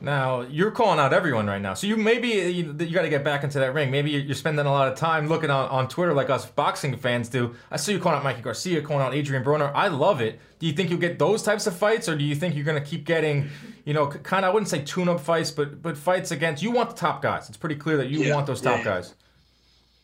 [0.01, 3.25] Now you're calling out everyone right now, so you maybe you, you got to get
[3.25, 3.91] back into that ring.
[3.91, 7.29] Maybe you're spending a lot of time looking on, on Twitter like us boxing fans
[7.31, 7.55] do.
[7.71, 9.73] I see you calling out Mikey Garcia, calling out Adrian Broner.
[9.75, 10.41] I love it.
[10.59, 12.83] Do you think you'll get those types of fights, or do you think you're going
[12.83, 13.49] to keep getting,
[13.85, 16.91] you know, kind of I wouldn't say tune-up fights, but but fights against you want
[16.91, 17.49] the top guys.
[17.49, 18.85] It's pretty clear that you Yeah, want those top yeah.
[18.85, 19.15] guys.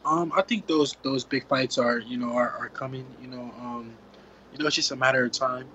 [0.05, 3.05] Um, I think those those big fights are you know are, are coming.
[3.21, 3.99] You know, um,
[4.53, 5.67] you know it's just a matter of time.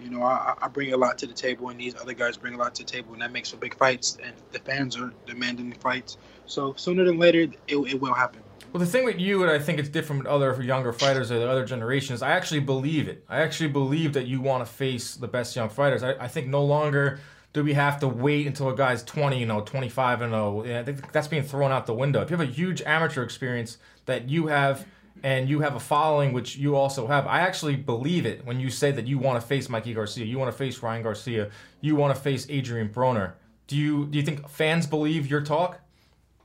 [0.00, 2.54] You know, I, I bring a lot to the table, and these other guys bring
[2.54, 4.18] a lot to the table, and that makes for big fights.
[4.22, 8.42] And the fans are demanding fights, so sooner than later, it, it will happen.
[8.72, 11.38] Well, the thing with you, and I think it's different with other younger fighters or
[11.38, 13.24] the other generations, I actually believe it.
[13.28, 16.02] I actually believe that you want to face the best young fighters.
[16.02, 17.20] I, I think no longer
[17.52, 20.64] do we have to wait until a guy's 20, you know, 25 and 0.
[20.64, 22.20] Yeah, I think that's being thrown out the window.
[22.20, 24.84] If you have a huge amateur experience that you have
[25.24, 28.68] and you have a following, which you also have, I actually believe it when you
[28.68, 31.96] say that you want to face Mikey Garcia, you want to face Ryan Garcia, you
[31.96, 33.32] want to face Adrien Broner.
[33.66, 35.80] Do you do you think fans believe your talk?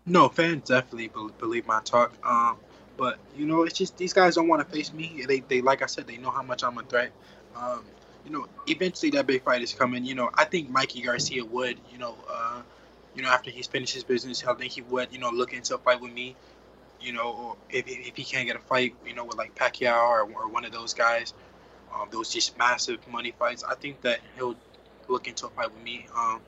[0.05, 2.13] No, fans definitely be- believe my talk.
[2.23, 2.55] Um,
[2.95, 5.25] but you know, it's just these guys don't want to face me.
[5.27, 7.11] They, they like I said, they know how much I'm a threat.
[7.57, 7.83] Um,
[8.25, 10.05] you know, eventually that big fight is coming.
[10.05, 11.77] You know, I think Mikey Garcia would.
[11.91, 12.61] You know, uh,
[13.13, 15.11] you know, after he's finished his business, I think he would.
[15.11, 16.37] You know, look into a fight with me.
[17.01, 20.09] You know, or if, if he can't get a fight, you know, with like Pacquiao
[20.09, 21.33] or, or one of those guys,
[21.93, 23.63] um, those just massive money fights.
[23.63, 24.55] I think that he'll
[25.07, 26.07] look into a fight with me.
[26.15, 26.41] Um,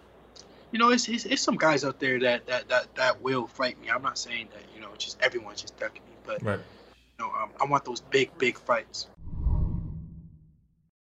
[0.72, 3.80] you know, it's, it's, it's some guys out there that, that, that, that will fight
[3.82, 3.90] me.
[3.90, 6.60] I'm not saying that, you know, just everyone's just ducking me, but, Right.
[6.60, 9.08] you know, um, I want those big, big fights.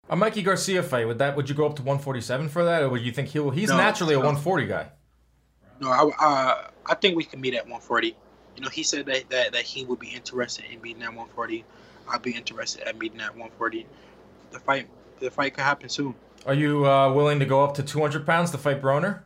[0.09, 2.89] A Mikey Garcia fight would that would you go up to 147 for that, or
[2.89, 4.89] would you think he'll he's No, naturally a 140 guy?
[5.79, 8.17] No, I, uh, I think we can meet at 140.
[8.57, 11.65] You know, he said that, that, that he would be interested in meeting at 140.
[12.09, 13.87] I'd be interested at meeting at 140.
[14.51, 14.89] The fight,
[15.21, 16.15] the fight could happen soon.
[16.47, 19.23] Are you uh, willing to go up to 200 pounds to fight Broner?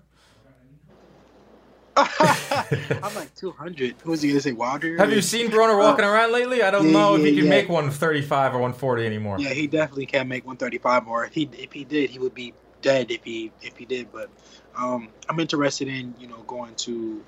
[1.96, 3.96] I'm like 200.
[4.02, 4.52] Who was he gonna say?
[4.52, 4.96] Wilder?
[4.98, 6.62] Have you seen Broner walking around lately?
[6.62, 7.50] I don't yeah, know if he can yeah.
[7.50, 9.36] make 135 or 140 anymore.
[9.38, 11.06] Yeah, he definitely can't make 135.
[11.06, 14.10] Or if he if he did, he would be dead if he if he did.
[14.12, 14.28] But
[14.76, 17.22] um, I'm interested in you know going to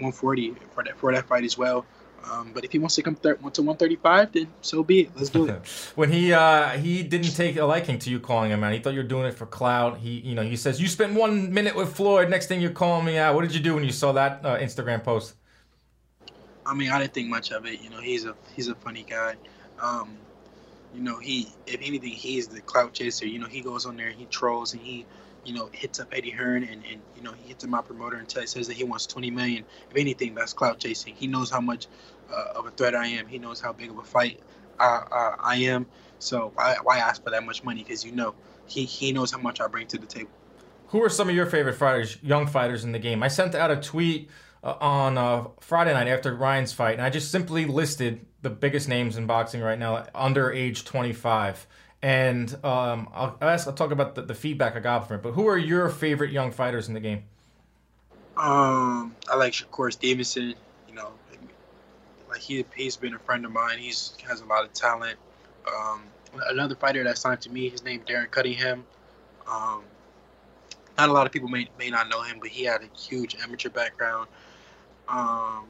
[0.00, 1.84] 140 for that for that fight as well.
[2.24, 5.10] Um, but if he wants to come thir- to 135, then so be it.
[5.16, 5.62] Let's do it.
[5.94, 8.72] When he uh, he didn't take a liking to you calling him out.
[8.72, 9.98] He thought you were doing it for clout.
[9.98, 12.28] He you know he says you spent one minute with Floyd.
[12.28, 13.34] Next thing you're calling me out.
[13.34, 15.34] What did you do when you saw that uh, Instagram post?
[16.66, 17.80] I mean, I didn't think much of it.
[17.80, 19.36] You know, he's a he's a funny guy.
[19.80, 20.18] Um,
[20.94, 23.26] you know, he if anything, he's the clout chaser.
[23.26, 25.06] You know, he goes on there, he trolls, and he,
[25.48, 28.16] you know, hits up Eddie Hearn, and, and you know, he hits up my promoter
[28.16, 29.64] and says that he wants 20 million.
[29.90, 31.14] If anything, that's clout chasing.
[31.14, 31.86] He knows how much
[32.30, 33.26] uh, of a threat I am.
[33.26, 34.40] He knows how big of a fight
[34.78, 35.86] I, I am.
[36.18, 37.82] So why, why ask for that much money?
[37.82, 38.34] Because you know,
[38.66, 40.30] he he knows how much I bring to the table.
[40.88, 43.22] Who are some of your favorite fighters, young fighters in the game?
[43.22, 44.30] I sent out a tweet
[44.62, 48.88] uh, on uh, Friday night after Ryan's fight, and I just simply listed the biggest
[48.88, 51.66] names in boxing right now under age 25.
[52.00, 55.22] And um, I'll, I'll, ask, I'll talk about the, the feedback I got from it.
[55.22, 57.24] But who are your favorite young fighters in the game?
[58.36, 60.54] Um, I like Shakur Stevenson.
[60.88, 61.10] You know,
[62.28, 63.78] like he he's been a friend of mine.
[63.78, 65.16] He's has a lot of talent.
[65.66, 66.02] Um,
[66.46, 68.84] another fighter that signed to me, his name Darren Cunningham.
[69.50, 69.82] Um,
[70.96, 73.36] not a lot of people may may not know him, but he had a huge
[73.42, 74.28] amateur background.
[75.08, 75.66] Um,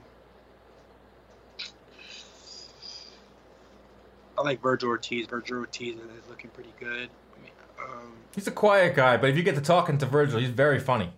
[4.39, 5.27] I like Vergil Ortiz.
[5.27, 7.09] Vergil Ortiz is looking pretty good.
[7.37, 10.39] I mean, um, He's a quiet guy, but if you get to talking to Vergil,
[10.41, 11.11] he's very funny.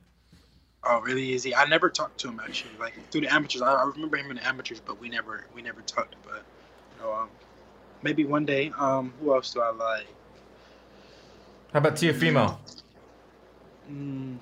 [0.82, 1.54] Oh, really easy.
[1.54, 2.70] I never talked to him actually.
[2.78, 5.60] Like through the amateurs, I, I remember him in the amateurs, but we never we
[5.60, 6.16] never talked.
[6.24, 6.42] But
[6.96, 7.28] you know, um,
[8.02, 8.72] maybe one day.
[8.78, 10.06] Um, who else do I like?
[11.74, 12.56] How about Teofimo?
[13.92, 14.38] Mm,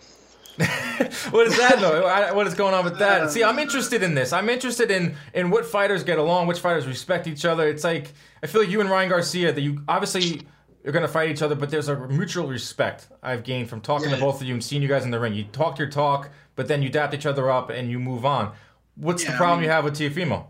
[1.31, 2.05] what is that though?
[2.07, 3.21] I- What is going on with that?
[3.23, 4.33] Uh, See, I'm interested in this.
[4.33, 7.69] I'm interested in in what fighters get along, which fighters respect each other.
[7.69, 10.43] It's like I feel like you and Ryan Garcia that you obviously
[10.85, 14.17] you're gonna fight each other, but there's a mutual respect I've gained from talking to
[14.17, 15.35] both of you and seeing you guys in the ring.
[15.35, 18.53] You talk your talk, but then you dap each other up and you move on.
[18.97, 20.47] What's the Yeah, I problem mean- you have with Teofimo?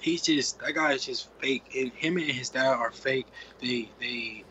[0.00, 1.64] he's just that guy is just fake.
[1.76, 3.26] And him and his dad are fake.
[3.60, 4.44] They they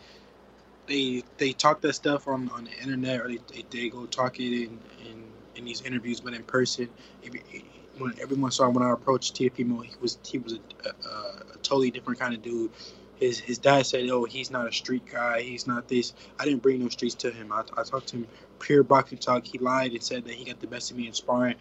[0.87, 4.39] they they talk that stuff on, on the internet, or they, they, they go talk
[4.39, 5.23] it in, in
[5.55, 6.89] in these interviews, but in person,
[7.23, 7.33] if,
[7.99, 11.11] when everyone saw when I approached Teofimo, he was he was a, a,
[11.55, 12.71] a totally different kind of dude.
[13.17, 15.41] His his dad said, "Oh, he's not a street guy.
[15.41, 17.51] He's not this." I didn't bring no streets to him.
[17.51, 18.27] I, I talked to him
[18.59, 19.45] pure boxing talk.
[19.45, 21.55] He lied and said that he got the best of me in sparring,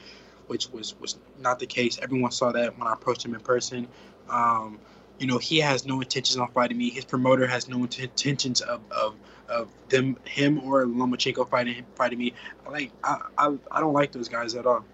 [0.49, 1.99] which was was not the case.
[2.03, 3.89] Everyone saw that when I approached him in person.
[4.29, 4.79] Um,
[5.19, 6.91] you know, he has no intentions on fighting me.
[6.91, 9.15] His promoter has no intentions of, of
[9.49, 12.35] of them him or Lomachenko fighting fighting me.
[12.69, 14.85] Like I, I I don't like those guys at all.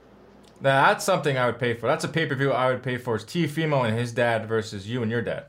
[0.61, 1.87] Now that's something I would pay for.
[1.87, 3.17] That's a pay per view I would pay for.
[3.17, 5.47] Is Teofimo and his dad versus you and your dad.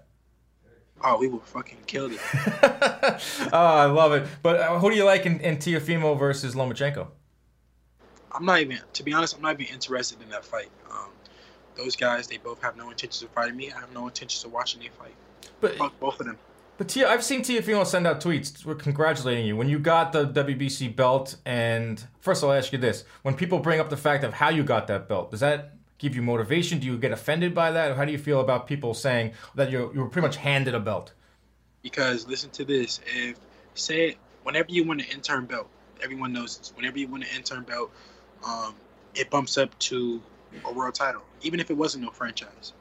[1.06, 2.20] Oh, we will fucking kill it.
[2.34, 4.26] oh, I love it.
[4.42, 7.08] But uh, who do you like in, in Teofimo versus Lomachenko?
[8.32, 10.70] I'm not even, to be honest, I'm not even interested in that fight.
[10.90, 11.10] Um,
[11.76, 13.72] those guys, they both have no intentions of fighting me.
[13.72, 15.14] I have no intentions of watching them fight.
[15.62, 16.38] But Fuck both of them.
[16.78, 20.28] But Tia, I've seen Teofimo send out tweets we're congratulating you when you got the
[20.28, 21.36] WBC belt.
[21.46, 24.64] And first, I'll ask you this: when people bring up the fact of how you
[24.64, 26.80] got that belt, does that give you motivation?
[26.80, 27.96] Do you get offended by that?
[27.96, 30.80] How do you feel about people saying that you you were pretty much handed a
[30.80, 31.14] belt?
[31.84, 33.38] Because listen to this: if
[33.76, 35.70] say whenever you win an intern belt,
[36.02, 36.74] everyone knows this.
[36.76, 37.92] Whenever you win an intern belt,
[38.46, 38.74] um,
[39.14, 40.22] it bumps up to
[40.66, 42.74] a world title, even if it wasn't no franchise.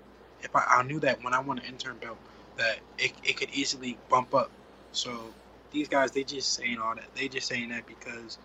[0.42, 2.18] If I, I knew that when I won an intern belt
[2.56, 4.50] that it, it could easily bump up.
[4.92, 5.32] So
[5.70, 7.14] these guys, they just saying all that.
[7.14, 8.38] They just saying that because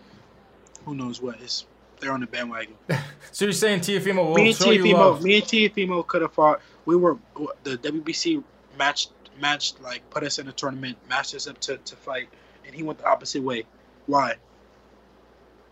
[0.84, 1.64] who knows what is
[2.00, 2.74] they're on the bandwagon.
[3.32, 5.22] so you're saying Teofimo will me and show you love?
[5.22, 6.60] me and Teofimo could have fought.
[6.84, 7.18] We were
[7.64, 8.42] the WBC
[8.78, 9.10] matched
[9.40, 12.28] matched like put us in a tournament, matched us up to, to fight,
[12.66, 13.64] and he went the opposite way.
[14.06, 14.36] Why?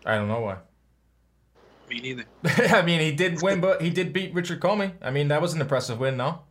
[0.05, 0.57] I don't know why.
[1.89, 2.25] Me neither.
[2.75, 4.93] I mean, he did win, but he did beat Richard Commey.
[5.01, 6.41] I mean, that was an impressive win, no?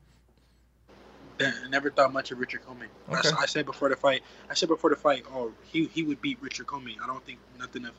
[1.39, 2.87] I never thought much of Richard Commey.
[3.11, 3.29] Okay.
[3.37, 4.23] I, I said before the fight.
[4.49, 5.25] I said before the fight.
[5.31, 6.97] Oh, he he would beat Richard Commey.
[7.03, 7.93] I don't think nothing of.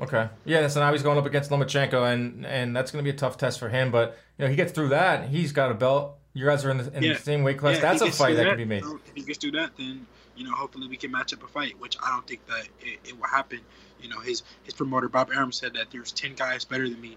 [0.00, 0.28] Okay.
[0.44, 3.18] Yeah, so now he's going up against Lomachenko, and and that's going to be a
[3.18, 3.90] tough test for him.
[3.90, 5.28] But you know, he gets through that.
[5.30, 6.18] He's got a belt.
[6.34, 7.12] You guys are in the, in Yeah.
[7.14, 7.76] the same weight class.
[7.76, 8.82] Yeah, that's a fight through that can be made.
[8.82, 11.78] If he gets through that, then you know, hopefully we can match up a fight,
[11.80, 13.60] which I don't think that it, it will happen.
[14.04, 17.16] You know, his his promoter Bob Arum said that there's ten guys better than me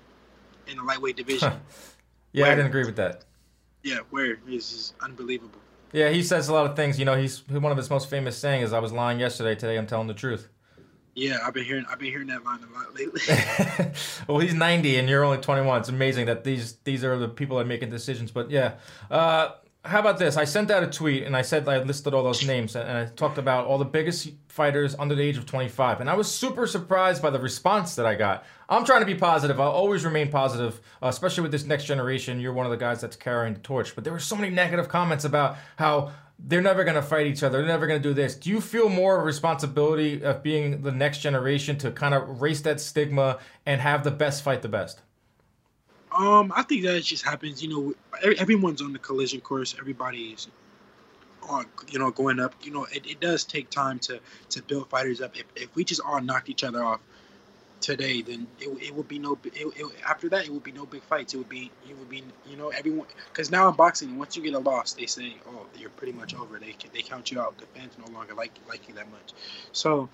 [0.68, 1.54] in the lightweight division.
[2.34, 3.24] Yeah, I didn't agree with that.
[3.84, 5.60] yeah, where is is unbelievable.
[5.92, 7.00] Yeah, he says a lot of things.
[7.00, 9.56] You know, he's one of his most famous saying is, "I was lying yesterday.
[9.56, 10.50] Today, I'm telling the truth."
[11.16, 13.22] Yeah, I've been hearing I've been hearing that line a lot lately.
[14.28, 15.80] well, he's 90 and you're only 21.
[15.80, 18.30] It's amazing that these these are the people that are making decisions.
[18.30, 18.74] But yeah,
[19.10, 19.54] uh,
[19.88, 20.36] how about this?
[20.36, 23.06] I sent out a tweet and I said I listed all those names and I
[23.06, 26.02] talked about all the biggest fighters under the age of 25.
[26.02, 28.44] And I was super surprised by the response that I got.
[28.68, 29.60] I'm trying to be positive.
[29.60, 32.40] I'll always remain positive, uh, especially with this next generation.
[32.40, 33.96] You're one of the guys that's carrying the torch.
[33.96, 37.42] But there were so many negative comments about how they're never going to fight each
[37.42, 37.60] other.
[37.60, 38.36] They're never going to do this.
[38.36, 42.82] Do you feel more responsibility of being the next generation to kind of race that
[42.82, 45.02] stigma and have the best fight the best?
[46.18, 47.64] Um, I think that just happens.
[47.64, 49.76] You know, every- everyone's on the collision course.
[49.80, 50.50] Everybody's,
[51.50, 52.56] on, you know, going up.
[52.64, 54.20] You know, it, it does take time to
[54.52, 55.38] to build fighters up.
[55.38, 57.02] If, if we just all knocked each other off
[57.82, 59.38] today, then it, it would be no.
[59.46, 61.34] It, it, after that, it would be no big fights.
[61.36, 64.44] It would be it would be you know everyone because now in boxing, once you
[64.44, 66.60] get a loss, they say, oh, you're pretty much over.
[66.60, 67.58] They they count you out.
[67.60, 69.34] The fans no longer like like you that much.
[69.72, 70.10] So.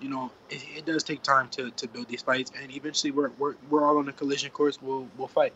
[0.00, 3.30] You know, it, it does take time to, to build these fights, and eventually we're,
[3.38, 4.80] we're, we're all on the collision course.
[4.80, 5.52] We'll we'll fight.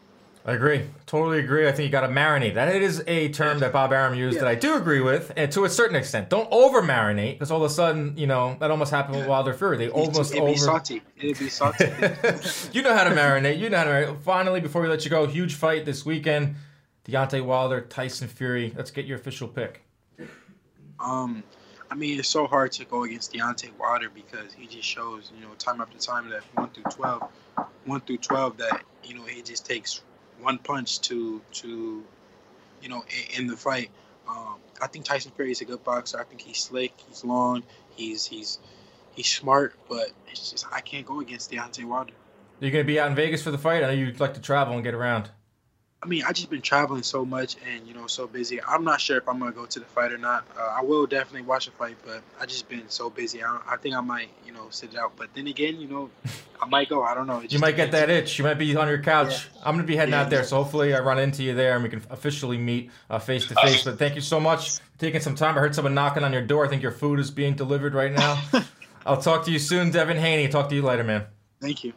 [0.47, 0.83] I agree.
[1.07, 1.67] Totally agree.
[1.67, 2.53] I think you got to marinate.
[2.53, 5.51] That it is a term that Bob Arum used that I do agree with, and
[5.53, 6.29] to a certain extent.
[6.29, 9.55] Don't over marinate because all of a sudden, you know, that almost happened with Wilder
[9.55, 9.79] Fury.
[9.79, 10.53] They almost It'd over.
[10.53, 11.03] be salty.
[11.17, 11.87] It'd be salty.
[12.75, 13.59] you know how to marinate.
[13.59, 14.21] You know how to marinate.
[14.21, 16.57] Finally, before we let you go, huge fight this weekend.
[17.07, 18.73] Deontay Wilder, Tyson Fury.
[18.77, 19.83] Let's get your official pick.
[21.01, 21.43] um,
[21.91, 25.47] I mean, it's so hard to go against Deontay Wilder because he just shows, you
[25.47, 27.23] know, time after time that one through 12,
[27.85, 30.03] one through twelve, that you know he just takes
[30.41, 32.03] one punch to to,
[32.83, 33.05] you know,
[33.37, 33.91] in, the fight.
[34.29, 36.19] Um, I think Tyson Fury is a good boxer.
[36.19, 36.93] I think he's slick.
[37.09, 37.63] He's long.
[37.95, 38.59] He's he's
[39.15, 39.75] he's smart.
[39.89, 42.15] But it's just I can't go against Deontay Wilder.
[42.61, 43.85] You're gonna be out in Vegas for the fight.
[43.85, 45.31] I know you'd like to travel and get around.
[46.05, 48.61] I mean, I just been traveling so much and you know so busy.
[48.63, 50.45] I'm not sure if I'm gonna go to the fight or not.
[50.55, 53.43] Uh, I will definitely watch a fight, but I just been so busy.
[53.43, 55.13] I, I think I might, you know, sit it out.
[55.17, 56.11] But then again, you know,
[56.63, 57.03] I might go.
[57.03, 57.41] I don't know.
[57.41, 58.39] You just might get that itch.
[58.39, 59.49] You might be on your couch.
[59.65, 60.23] I'm gonna be heading Yeah.
[60.23, 63.19] out there, so hopefully I run into you there and we can officially meet uh,
[63.19, 63.85] face to face.
[63.85, 65.57] But thank you so much for taking some time.
[65.57, 66.67] I heard someone knocking on your door.
[66.67, 68.39] I think your food is being delivered right now.
[69.07, 70.49] I'll talk to you soon, Devin Haney.
[70.49, 71.25] Talk to you later, man.
[71.63, 71.95] Thank you.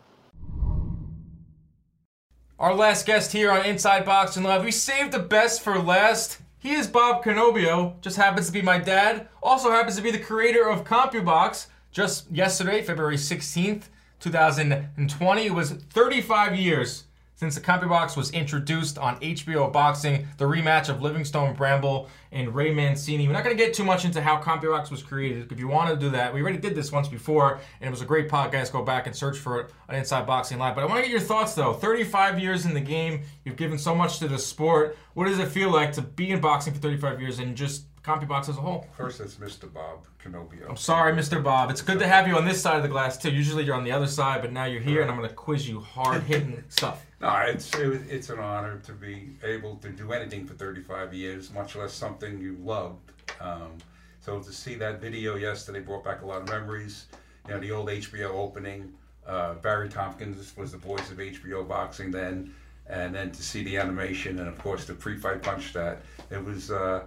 [2.59, 4.63] Our last guest here on Inside Boxing Live.
[4.63, 6.39] We saved the best for last.
[6.57, 8.01] He is Bob Canobbio.
[8.01, 9.27] Just happens to be my dad.
[9.43, 11.67] Also happens to be the creator of CompuBox.
[11.91, 13.83] Just yesterday, February 16th,
[14.19, 17.03] 2020, it was 35 years
[17.37, 22.73] since the CompuBox was introduced on HBO Boxing, the rematch of Livingstone Bramble and Ray
[22.73, 23.27] Mancini.
[23.27, 25.51] We're not going to get too much into how CompuBox was created.
[25.51, 28.01] If you want to do that, we already did this once before, and it was
[28.01, 28.71] a great podcast.
[28.71, 30.73] Go back and search for it on Inside Boxing Live.
[30.73, 31.73] But I want to get your thoughts, though.
[31.73, 34.97] 35 years in the game, you've given so much to the sport.
[35.13, 38.49] What does it feel like to be in boxing for 35 years and just CompuBox
[38.49, 38.87] as a whole?
[38.97, 39.71] First, it's Mr.
[39.71, 40.67] Bob Canobbio.
[40.67, 41.43] I'm sorry, Mr.
[41.43, 41.69] Bob.
[41.69, 43.29] It's good to have you on this side of the glass, too.
[43.29, 45.69] Usually you're on the other side, but now you're here, and I'm going to quiz
[45.69, 47.05] you hard hitting stuff.
[47.19, 51.51] No, it's it, it's an honor to be able to do anything for 35 years,
[51.51, 53.11] much less something you loved.
[53.41, 53.77] Um,
[54.19, 57.05] so to see that video yesterday brought back a lot of memories.
[57.47, 58.93] You know, the old HBO opening.
[59.25, 62.53] Uh, Barry Tompkins was the voice of HBO boxing then,
[62.87, 66.71] and then to see the animation and of course the pre-fight punch that it was.
[66.71, 67.03] Uh,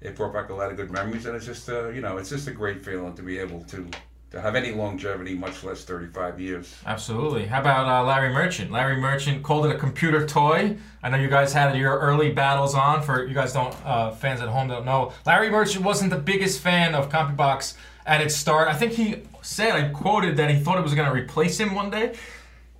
[0.00, 2.30] it brought back a lot of good memories, and it's just uh, you know it's
[2.30, 3.88] just a great feeling to be able to
[4.32, 6.74] to have any longevity, much less 35 years.
[6.86, 7.44] Absolutely.
[7.46, 8.70] How about uh, Larry Merchant?
[8.70, 10.76] Larry Merchant called it a computer toy.
[11.02, 13.02] I know you guys had your early battles on.
[13.02, 16.60] For you guys don't uh, fans at home don't know, Larry Merchant wasn't the biggest
[16.60, 17.74] fan of CompuBox
[18.06, 18.68] at its start.
[18.68, 21.74] I think he said, I quoted that he thought it was going to replace him
[21.74, 22.14] one day.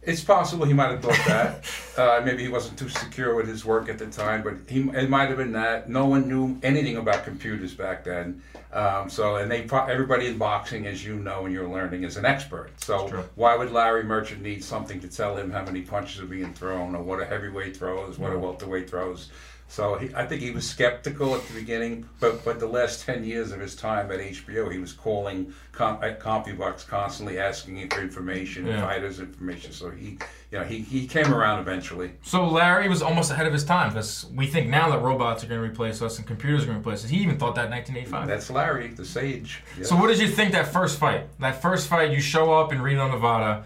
[0.05, 1.65] It's possible he might have thought that.
[1.97, 5.09] uh, maybe he wasn't too secure with his work at the time, but he it
[5.09, 5.89] might have been that.
[5.89, 8.43] No one knew anything about computers back then.
[8.73, 12.25] Um, so, and they everybody in boxing, as you know, and you're learning, is an
[12.25, 12.71] expert.
[12.81, 16.53] So, why would Larry Merchant need something to tell him how many punches are being
[16.53, 19.31] thrown, or what a heavyweight throws, what a welterweight throws?
[19.73, 23.25] So he, I think he was skeptical at the beginning, but but the last ten
[23.25, 28.03] years of his time at HBO, he was calling com- at CompuBox constantly, asking for
[28.03, 28.83] information, Yeah.
[28.83, 29.73] fighters information.
[29.73, 30.19] So he,
[30.51, 32.11] you know, he, he came around eventually.
[32.23, 35.47] So Larry was almost ahead of his time because we think now that robots are
[35.47, 37.09] going to replace us and computers are going to replace us.
[37.09, 38.29] He even thought that in 1985.
[38.29, 39.63] That's Larry, the sage.
[39.79, 39.89] Yes.
[39.89, 41.29] So what did you think that first fight?
[41.41, 43.65] That first fight, you show up in Reno, Nevada.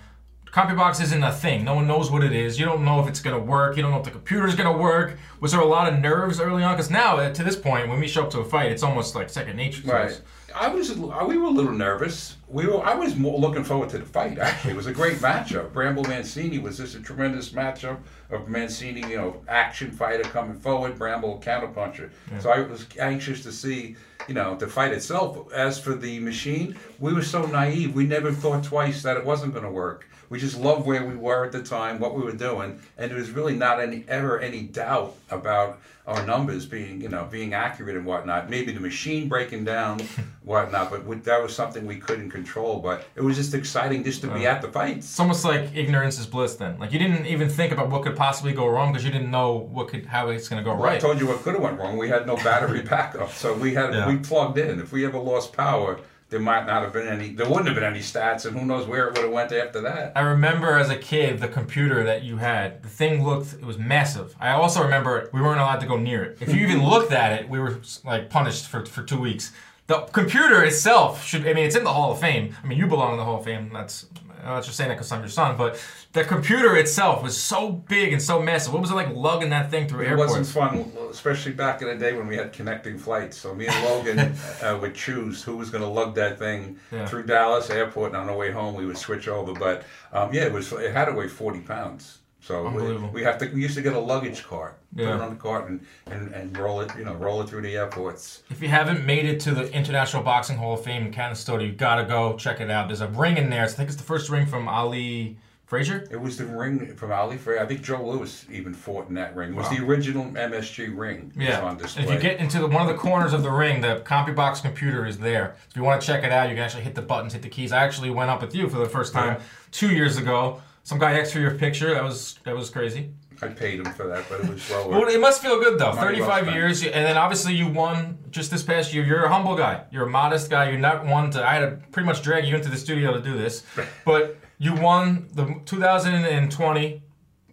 [0.60, 1.64] CompuBox isn't a thing.
[1.64, 2.58] No one knows what it is.
[2.58, 3.76] You don't know if it's gonna work.
[3.76, 5.18] You don't know if the computer's gonna work.
[5.38, 6.74] Was there a lot of nerves early on?
[6.74, 9.14] Because now, uh, to this point, when we show up to a fight, it's almost
[9.14, 9.82] like second nature.
[9.82, 10.06] to Right.
[10.12, 10.22] us.
[10.54, 10.96] I was.
[10.96, 12.38] We were a little nervous.
[12.48, 12.82] We were.
[12.82, 14.38] I was more looking forward to the fight.
[14.38, 15.74] Actually, it was a great matchup.
[15.74, 17.98] Bramble Mancini was just a tremendous matchup
[18.30, 20.96] of Mancini, you know, action fighter coming forward.
[20.96, 22.08] Bramble counterpuncher.
[22.40, 23.96] So I was anxious to see,
[24.26, 25.52] you know, the fight itself.
[25.52, 27.94] As for the machine, we were so naive.
[27.94, 30.08] We never thought twice that it wasn't going to work.
[30.28, 33.18] We just loved where we were at the time, what we were doing, and there
[33.18, 37.96] was really not any ever any doubt about our numbers being, you know, being accurate
[37.96, 38.48] and whatnot.
[38.48, 39.98] Maybe the machine breaking down,
[40.44, 42.78] whatnot, but we, that was something we couldn't control.
[42.78, 45.06] But it was just exciting just to be at the fights.
[45.06, 46.54] It's almost like ignorance is bliss.
[46.56, 49.30] Then, like you didn't even think about what could possibly go wrong because you didn't
[49.30, 50.96] know what could how it's gonna go I right.
[50.96, 51.96] I told you what could have went wrong.
[51.98, 54.08] We had no battery backup, so we had Yeah.
[54.08, 54.80] we plugged in.
[54.80, 55.98] If we ever lost power,
[56.28, 57.30] there might not have been any.
[57.30, 59.80] There wouldn't have been any stats, and who knows where it would have went after
[59.82, 60.12] that.
[60.16, 62.82] I remember as a kid the computer that you had.
[62.82, 64.34] The thing looked it was massive.
[64.40, 66.38] I also remember we weren't allowed to go near it.
[66.40, 69.52] If you even looked at it, we were like punished for for two weeks.
[69.86, 71.46] The computer itself should.
[71.46, 72.54] I mean, it's in the Hall of Fame.
[72.62, 73.70] I mean, you belong in the Hall of Fame.
[73.72, 74.06] That's.
[74.42, 75.82] I'm not just saying that because I'm your son, but
[76.12, 78.72] the computer itself was so big and so massive.
[78.72, 80.36] What was it like lugging that thing through It airports?
[80.38, 83.36] wasn't fun, especially back in the day when we had connecting flights.
[83.38, 84.18] So me and Logan
[84.62, 87.06] uh, would choose who was going to lug that thing Yeah.
[87.06, 89.52] through Dallas Airport, and on the way home we would switch over.
[89.52, 89.82] But
[90.12, 92.18] um, yeah, it was it had to weigh forty pounds.
[92.46, 93.48] So we, we have to.
[93.48, 96.56] We used to get a luggage cart, put it on the cart, and, and, and
[96.56, 96.92] roll it.
[96.96, 98.44] You know, roll it through the airports.
[98.50, 101.72] If you haven't made it to the International Boxing Hall of Fame in Canastota, you
[101.72, 102.86] gotta go check it out.
[102.86, 103.64] There's a ring in there.
[103.64, 106.06] I think it's the first ring from Ali Frazier.
[106.08, 107.64] It was the ring from Ali Frazier.
[107.64, 109.50] I think Joe Louis even fought in that ring.
[109.50, 111.32] It was the original MSG ring.
[111.36, 111.62] Yeah.
[111.62, 112.04] on display.
[112.04, 115.04] if you get into the, one of the corners of the ring, the CompuBox computer
[115.04, 115.56] is there.
[115.56, 117.42] So if you want to check it out, you can actually hit the buttons, hit
[117.42, 117.72] the keys.
[117.72, 119.44] I actually went up with you for the first time Yeah.
[119.72, 120.62] two years ago.
[120.86, 121.92] Some guy asked for your picture.
[121.94, 123.10] That was that was crazy.
[123.42, 125.12] I paid him for that, but it was well Well, worth.
[125.12, 125.92] it must feel good though.
[125.92, 129.04] Money Thirty-five years, and then obviously you won just this past year.
[129.04, 129.82] You're a humble guy.
[129.90, 130.70] You're a modest guy.
[130.70, 131.44] You're not one to.
[131.44, 133.64] I had to pretty much drag you into the studio to do this,
[134.04, 137.02] but you won the 2020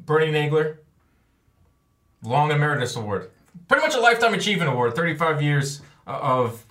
[0.05, 0.77] Barney Nagler
[2.21, 3.31] Long Emeritus Award.
[3.67, 4.95] Pretty much a lifetime achievement award.
[4.95, 6.63] 35 years of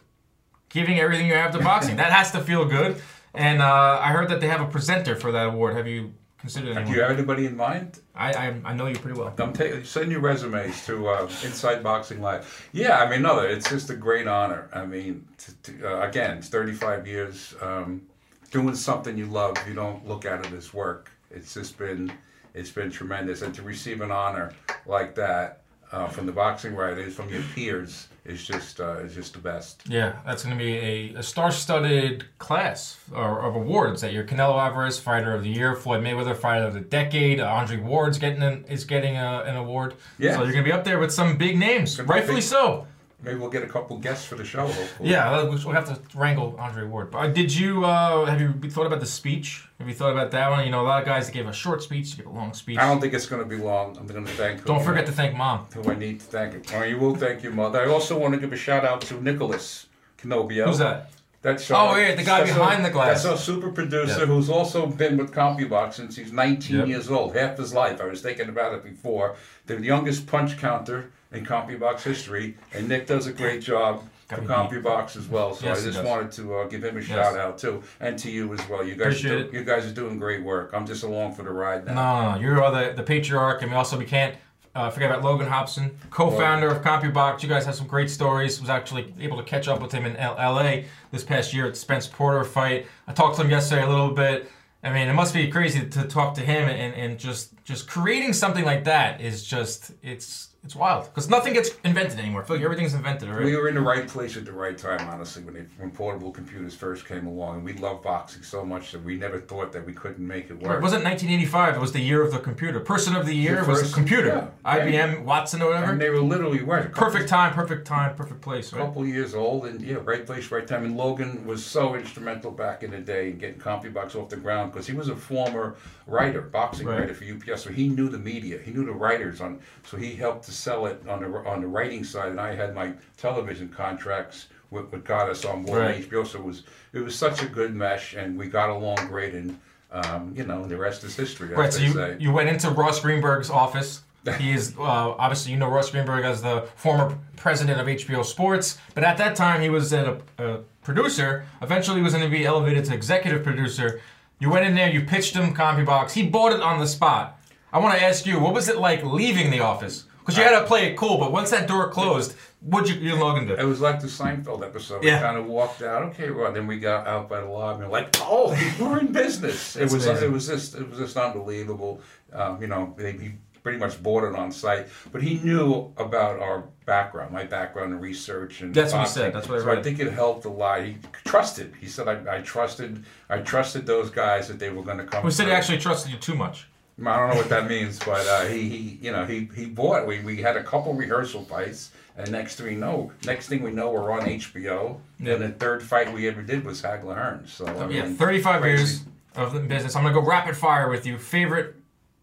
[0.69, 1.97] giving everything you have to boxing.
[2.03, 3.03] that has to feel good.
[3.35, 5.75] And uh, I heard that they have a presenter for that award.
[5.77, 6.15] Have you
[6.57, 6.85] anyone?
[6.87, 8.01] Do you have anybody in mind?
[8.15, 9.31] I, I I know you pretty well.
[9.31, 12.69] Come take, send your resumes to uh, Inside Boxing Live.
[12.73, 14.69] Yeah, I mean, no, it's just a great honor.
[14.73, 18.03] I mean, to, to, uh, again, it's 35 years um,
[18.51, 19.57] doing something you love.
[19.67, 21.11] You don't look at it as work.
[21.31, 22.13] It's just been,
[22.55, 24.53] it's been tremendous, and to receive an honor
[24.87, 25.63] like that,
[25.93, 29.83] uh, from the boxing writers, from your peers, is just uh, is just the best.
[29.89, 34.61] Yeah, that's going to be a, a star-studded class or, of awards that your Canelo
[34.61, 38.43] Alvarez Fighter of the Year, Floyd Mayweather Fighter of the Decade, uh, Andre Ward's getting
[38.43, 39.95] an, is getting a, an award.
[40.19, 40.37] Yeah.
[40.37, 42.45] So you're going to be up there with some big names, rightfully big.
[42.45, 42.87] so.
[43.23, 44.67] Maybe we'll get a couple guests for the show.
[44.67, 45.11] Hopefully.
[45.11, 47.11] Yeah, we'll have to wrangle Andre Ward.
[47.13, 49.65] But uh, did you uh, have you thought about the speech?
[49.79, 50.65] Have you thought about that one?
[50.65, 52.79] You know, a lot of guys that gave a short speech, give a long speech.
[52.79, 53.97] I don't think it's going to be long.
[53.97, 54.65] I'm going to thank.
[54.65, 55.67] Don't forget to thank mom.
[55.73, 56.75] who I need to thank.
[56.75, 57.81] Or you will thank your mother.
[57.83, 59.87] I also want to give a shout out to Nicholas
[60.19, 60.67] Canobbio.
[60.67, 61.11] Who's that?
[61.43, 63.25] That's Oh, yeah, the guy behind our- the glass.
[63.25, 64.27] That's our super producer Yeah.
[64.27, 66.87] who's also been with CompuBox since he's 19 Yep.
[66.87, 68.01] years old, half his life.
[68.01, 69.35] I was thinking about it before.
[69.67, 74.37] The youngest punch counter in CompuBox history, and Nick does a great job for.
[74.37, 75.55] CompuBox as well.
[75.55, 76.07] So Yes, I he just does.
[76.07, 78.83] wanted to uh, give him a shout out too, and to you as well.
[78.85, 79.53] You guys, Appreciate do, it.
[79.53, 80.71] you guys are doing great work.
[80.73, 81.95] I'm just along for the ride now.
[81.95, 82.41] No, no, no.
[82.41, 84.35] You are the, the patriarch, and we also we can't
[84.75, 87.43] uh, forget about Logan Hobson, co-founder of CompuBox.
[87.43, 88.59] You guys have some great stories.
[88.59, 90.87] Was actually able to catch up with him in L- L.A.
[91.11, 92.87] this past year at the Spence Porter fight.
[93.07, 94.51] I talked to him yesterday a little bit.
[94.83, 98.33] I mean, it must be crazy to talk to him and, and just just creating
[98.33, 102.45] something like that is just it's it's wild because nothing gets invented anymore.
[102.49, 103.47] Like everything's invented already.
[103.47, 106.31] We were in the right place at the right time, honestly, when they, when portable
[106.31, 107.57] computers first came along.
[107.57, 110.55] And we love boxing so much that we never thought that we couldn't make it
[110.61, 110.79] work.
[110.79, 111.75] It wasn't 1985.
[111.77, 112.79] It was the year of the computer.
[112.79, 114.51] Person of the year The was first- the computer.
[114.65, 114.73] yeah.
[114.77, 115.91] IBM, Watson, or whatever.
[115.93, 116.87] and they were literally right.
[116.87, 118.73] a perfect time, perfect time, perfect place.
[118.73, 118.79] Right?
[118.83, 120.85] couple years old, and yeah, right place, right time.
[120.85, 124.71] And Logan was so instrumental back in the day in getting CompuBox off the ground
[124.73, 125.75] because he was a former
[126.07, 127.01] writer, boxing Right.
[127.01, 130.15] writer for UPI, so he knew the media, he knew the writers on, so he
[130.15, 133.69] helped to sell it on the on the writing side, and I had my television
[133.69, 136.09] contracts with, with got us on board Right.
[136.11, 139.35] HBO, so it was it was such a good mesh, and we got along great,
[139.35, 139.59] and
[139.93, 141.49] um, you know, the rest is history.
[141.49, 142.17] Right, so you, say.
[142.19, 144.03] you went into Ross Greenberg's office.
[144.39, 144.83] He is uh,
[145.19, 149.35] obviously you know Ross Greenberg as the former president of HBO Sports, but at that
[149.35, 151.45] time he was a, a producer.
[151.61, 154.01] Eventually, he was going to be elevated to executive producer.
[154.43, 156.11] You went in there, you pitched him CompuBox.
[156.11, 157.41] He bought it on the spot.
[157.73, 160.03] I want to ask you, what was it like leaving the office?
[160.19, 163.13] Because you had to play it cool, but once that door closed, what'd you, you
[163.13, 163.55] and Logan do?
[163.55, 165.05] It was like the Seinfeld episode.
[165.05, 165.19] Yeah.
[165.19, 166.03] We kind of walked out.
[166.07, 169.77] Okay, well, then we got out by the lobby and like, oh, we're in business.
[169.77, 170.31] It was amazing.
[170.31, 172.01] it was just it was just unbelievable.
[172.33, 173.33] Um, you know, they, he
[173.63, 178.01] pretty much bought it on site, but he knew about our background, my background in
[178.01, 179.33] research and That's what he said.
[179.33, 180.85] That's what I so I think it helped a lot.
[180.85, 181.73] He trusted.
[181.81, 183.05] He said, I, I trusted.
[183.31, 185.23] I trusted those guys that they were going to come.
[185.23, 186.67] Who said he actually trusted you too much?
[187.05, 190.07] I don't know what that means, but uh, he, he, you know, he, he bought.
[190.07, 193.71] We, we had a couple rehearsal fights, and next thing we know, next thing we
[193.73, 194.99] know, we're on HBO.
[195.19, 195.33] Yeah.
[195.35, 197.49] And the third fight we ever did was Hagler Hearns.
[197.49, 198.77] So I Yeah, mean, 35 crazy.
[198.83, 199.05] years
[199.37, 199.97] of the business.
[199.97, 201.17] I'm going to go rapid fire with you.
[201.19, 201.77] Favorite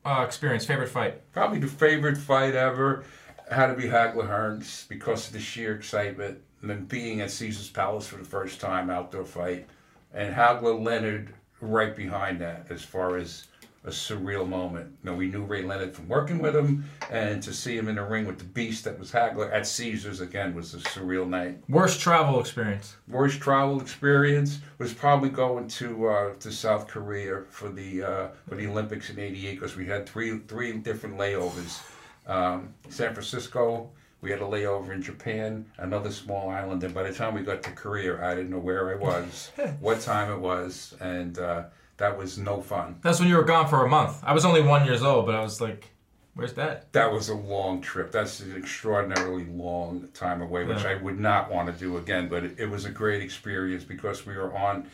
[0.06, 1.32] uh, experience, favorite fight?
[1.32, 3.04] Probably the favorite fight ever
[3.52, 8.08] had to be Hagler Hearns because of the sheer excitement and being at Caesar's Palace
[8.08, 9.68] for the first time, outdoor fight,
[10.14, 13.48] and Hagler Leonard right behind that as far as
[13.86, 14.88] a surreal moment.
[15.04, 17.96] You know, we knew Ray Leonard from working with him, and to see him in
[17.96, 21.58] the ring with the beast that was Hagler at Caesars again was a surreal night.
[21.70, 22.98] Worst travel experience?
[23.08, 28.56] Worst travel experience was probably going to uh, to South Korea for the uh, for
[28.56, 31.82] the Olympics in '88 because we had three three different layovers.
[32.28, 33.90] Um, San Francisco,
[34.22, 37.64] we had a layover in Japan, another small island, and by the time we got
[37.64, 41.64] to Korea, I didn't know where I was, what time it was, and uh,
[42.00, 42.98] that was no fun.
[43.02, 44.20] That's when you were gone for a month.
[44.24, 45.90] I was only one years old, but I was like,
[46.34, 48.12] "Where's that?" That was a long trip.
[48.12, 50.90] That's an extraordinarily long time away, which Yeah.
[50.92, 52.28] I would not want to do again.
[52.28, 54.88] But it, it was a great experience because we were on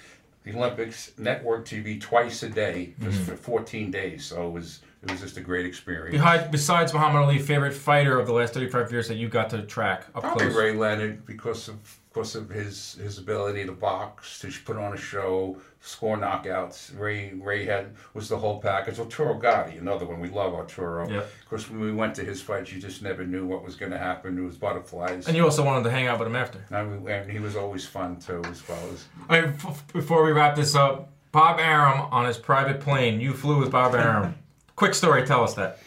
[0.43, 3.23] the Olympics network TV twice a day for, Mm-hmm.
[3.23, 4.25] for 14 days.
[4.25, 6.13] So it was it was just a great experience.
[6.13, 9.61] Behind, besides Muhammad Ali, favorite fighter of the last 35 years that you got to
[9.61, 10.55] track up Probably close?
[10.57, 11.77] Ray Leonard because of
[12.15, 16.97] because of his his ability to box, to put on a show, score knockouts.
[16.97, 18.99] Ray Ray had was the whole package.
[18.99, 20.21] Arturo Gatti, another one.
[20.21, 21.09] We love Arturo.
[21.09, 21.23] Yep.
[21.23, 23.91] Of course, when we went to his fights, you just never knew what was going
[23.91, 24.37] to happen.
[24.37, 25.27] It was butterflies.
[25.27, 26.65] And you also wanted to hang out with him after.
[26.71, 29.03] And, we, and he was always fun too, as well as.
[29.29, 33.19] All right, f- before we wrap this up, Bob Arum on his private plane.
[33.19, 34.35] You flew with Bob Arum.
[34.77, 35.25] Quick story.
[35.27, 35.79] Tell us that.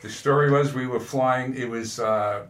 [0.00, 1.56] The story was we were flying.
[1.56, 2.46] It was uh,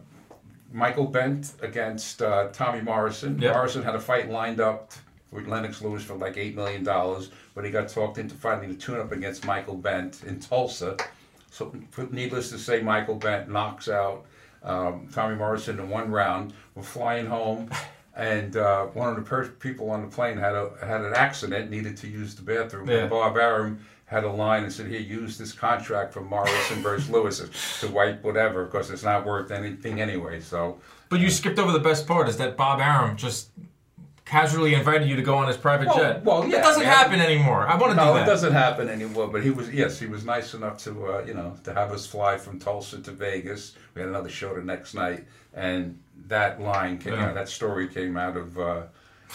[0.73, 3.39] Michael Bentt against uh, Tommy Morrison.
[3.39, 3.53] Yep.
[3.53, 4.91] Morrison had a fight lined up
[5.31, 8.75] with Lennox Lewis for like eight million dollars, but he got talked into fighting the
[8.75, 10.97] tune-up against Michael Bentt in Tulsa.
[11.51, 11.71] So,
[12.11, 14.25] needless to say, Michael Bentt knocks out
[14.63, 16.53] um, Tommy Morrison in one round.
[16.73, 17.69] We're flying home,
[18.15, 21.69] and uh, one of the per- people on the plane had a had an accident,
[21.69, 22.89] needed to use the bathroom.
[22.89, 23.01] Yeah.
[23.01, 23.79] And Bob Arum
[24.13, 27.41] had a line and said, "Here, use this contract from Morrison versus Lewis
[27.81, 31.79] to wipe whatever, because it's not worth anything anyway." So But you skipped over the
[31.79, 33.49] best part is that Bob Arum just
[34.25, 36.23] casually invited you to go on his private Well- jet.
[36.23, 37.67] well, yeah, That doesn't happen anymore.
[37.67, 38.23] I want to do No, that.
[38.23, 39.27] it doesn't happen anymore.
[39.27, 42.05] But he was, yes, he was nice enough to, uh, you know, to have us
[42.07, 43.73] fly from Tulsa to Vegas.
[43.93, 47.27] We had another show the next night, and that line came Yeah.
[47.29, 47.35] out.
[47.35, 48.81] That story came out of, uh,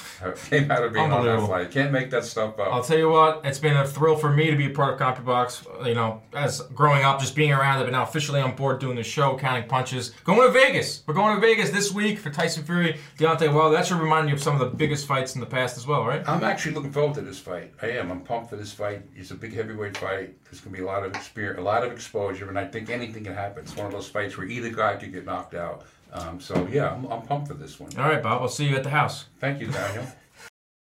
[0.51, 1.70] came out of being on that flight.
[1.70, 2.72] Can't make that stuff up.
[2.72, 5.01] I'll tell you what, it's been a thrill for me to be a part of
[5.01, 5.86] CompuBox.
[5.86, 8.96] You know, as growing up, just being around it, but now officially on board doing
[8.96, 10.11] the show, counting punches.
[10.24, 11.03] Going to Vegas.
[11.07, 13.76] We're going to Vegas this week for Tyson Fury, Deontay Wilder.
[13.76, 16.05] That should remind you of some of the biggest fights in the past as well,
[16.05, 16.26] right?
[16.28, 17.72] I'm actually looking forward to this fight.
[17.82, 18.11] I am.
[18.11, 19.03] I'm pumped for this fight.
[19.14, 20.34] It's a big heavyweight fight.
[20.44, 22.90] There's going to be a lot of experience, a lot of exposure, and I think
[22.90, 23.62] anything can happen.
[23.62, 25.84] It's one of those fights where either guy could get knocked out.
[26.13, 27.91] Um, so yeah, I'm, I'm pumped for this one.
[27.99, 28.43] All right, Bob.
[28.43, 29.27] I'll see you at the house.
[29.41, 30.07] Thank you, Daniel.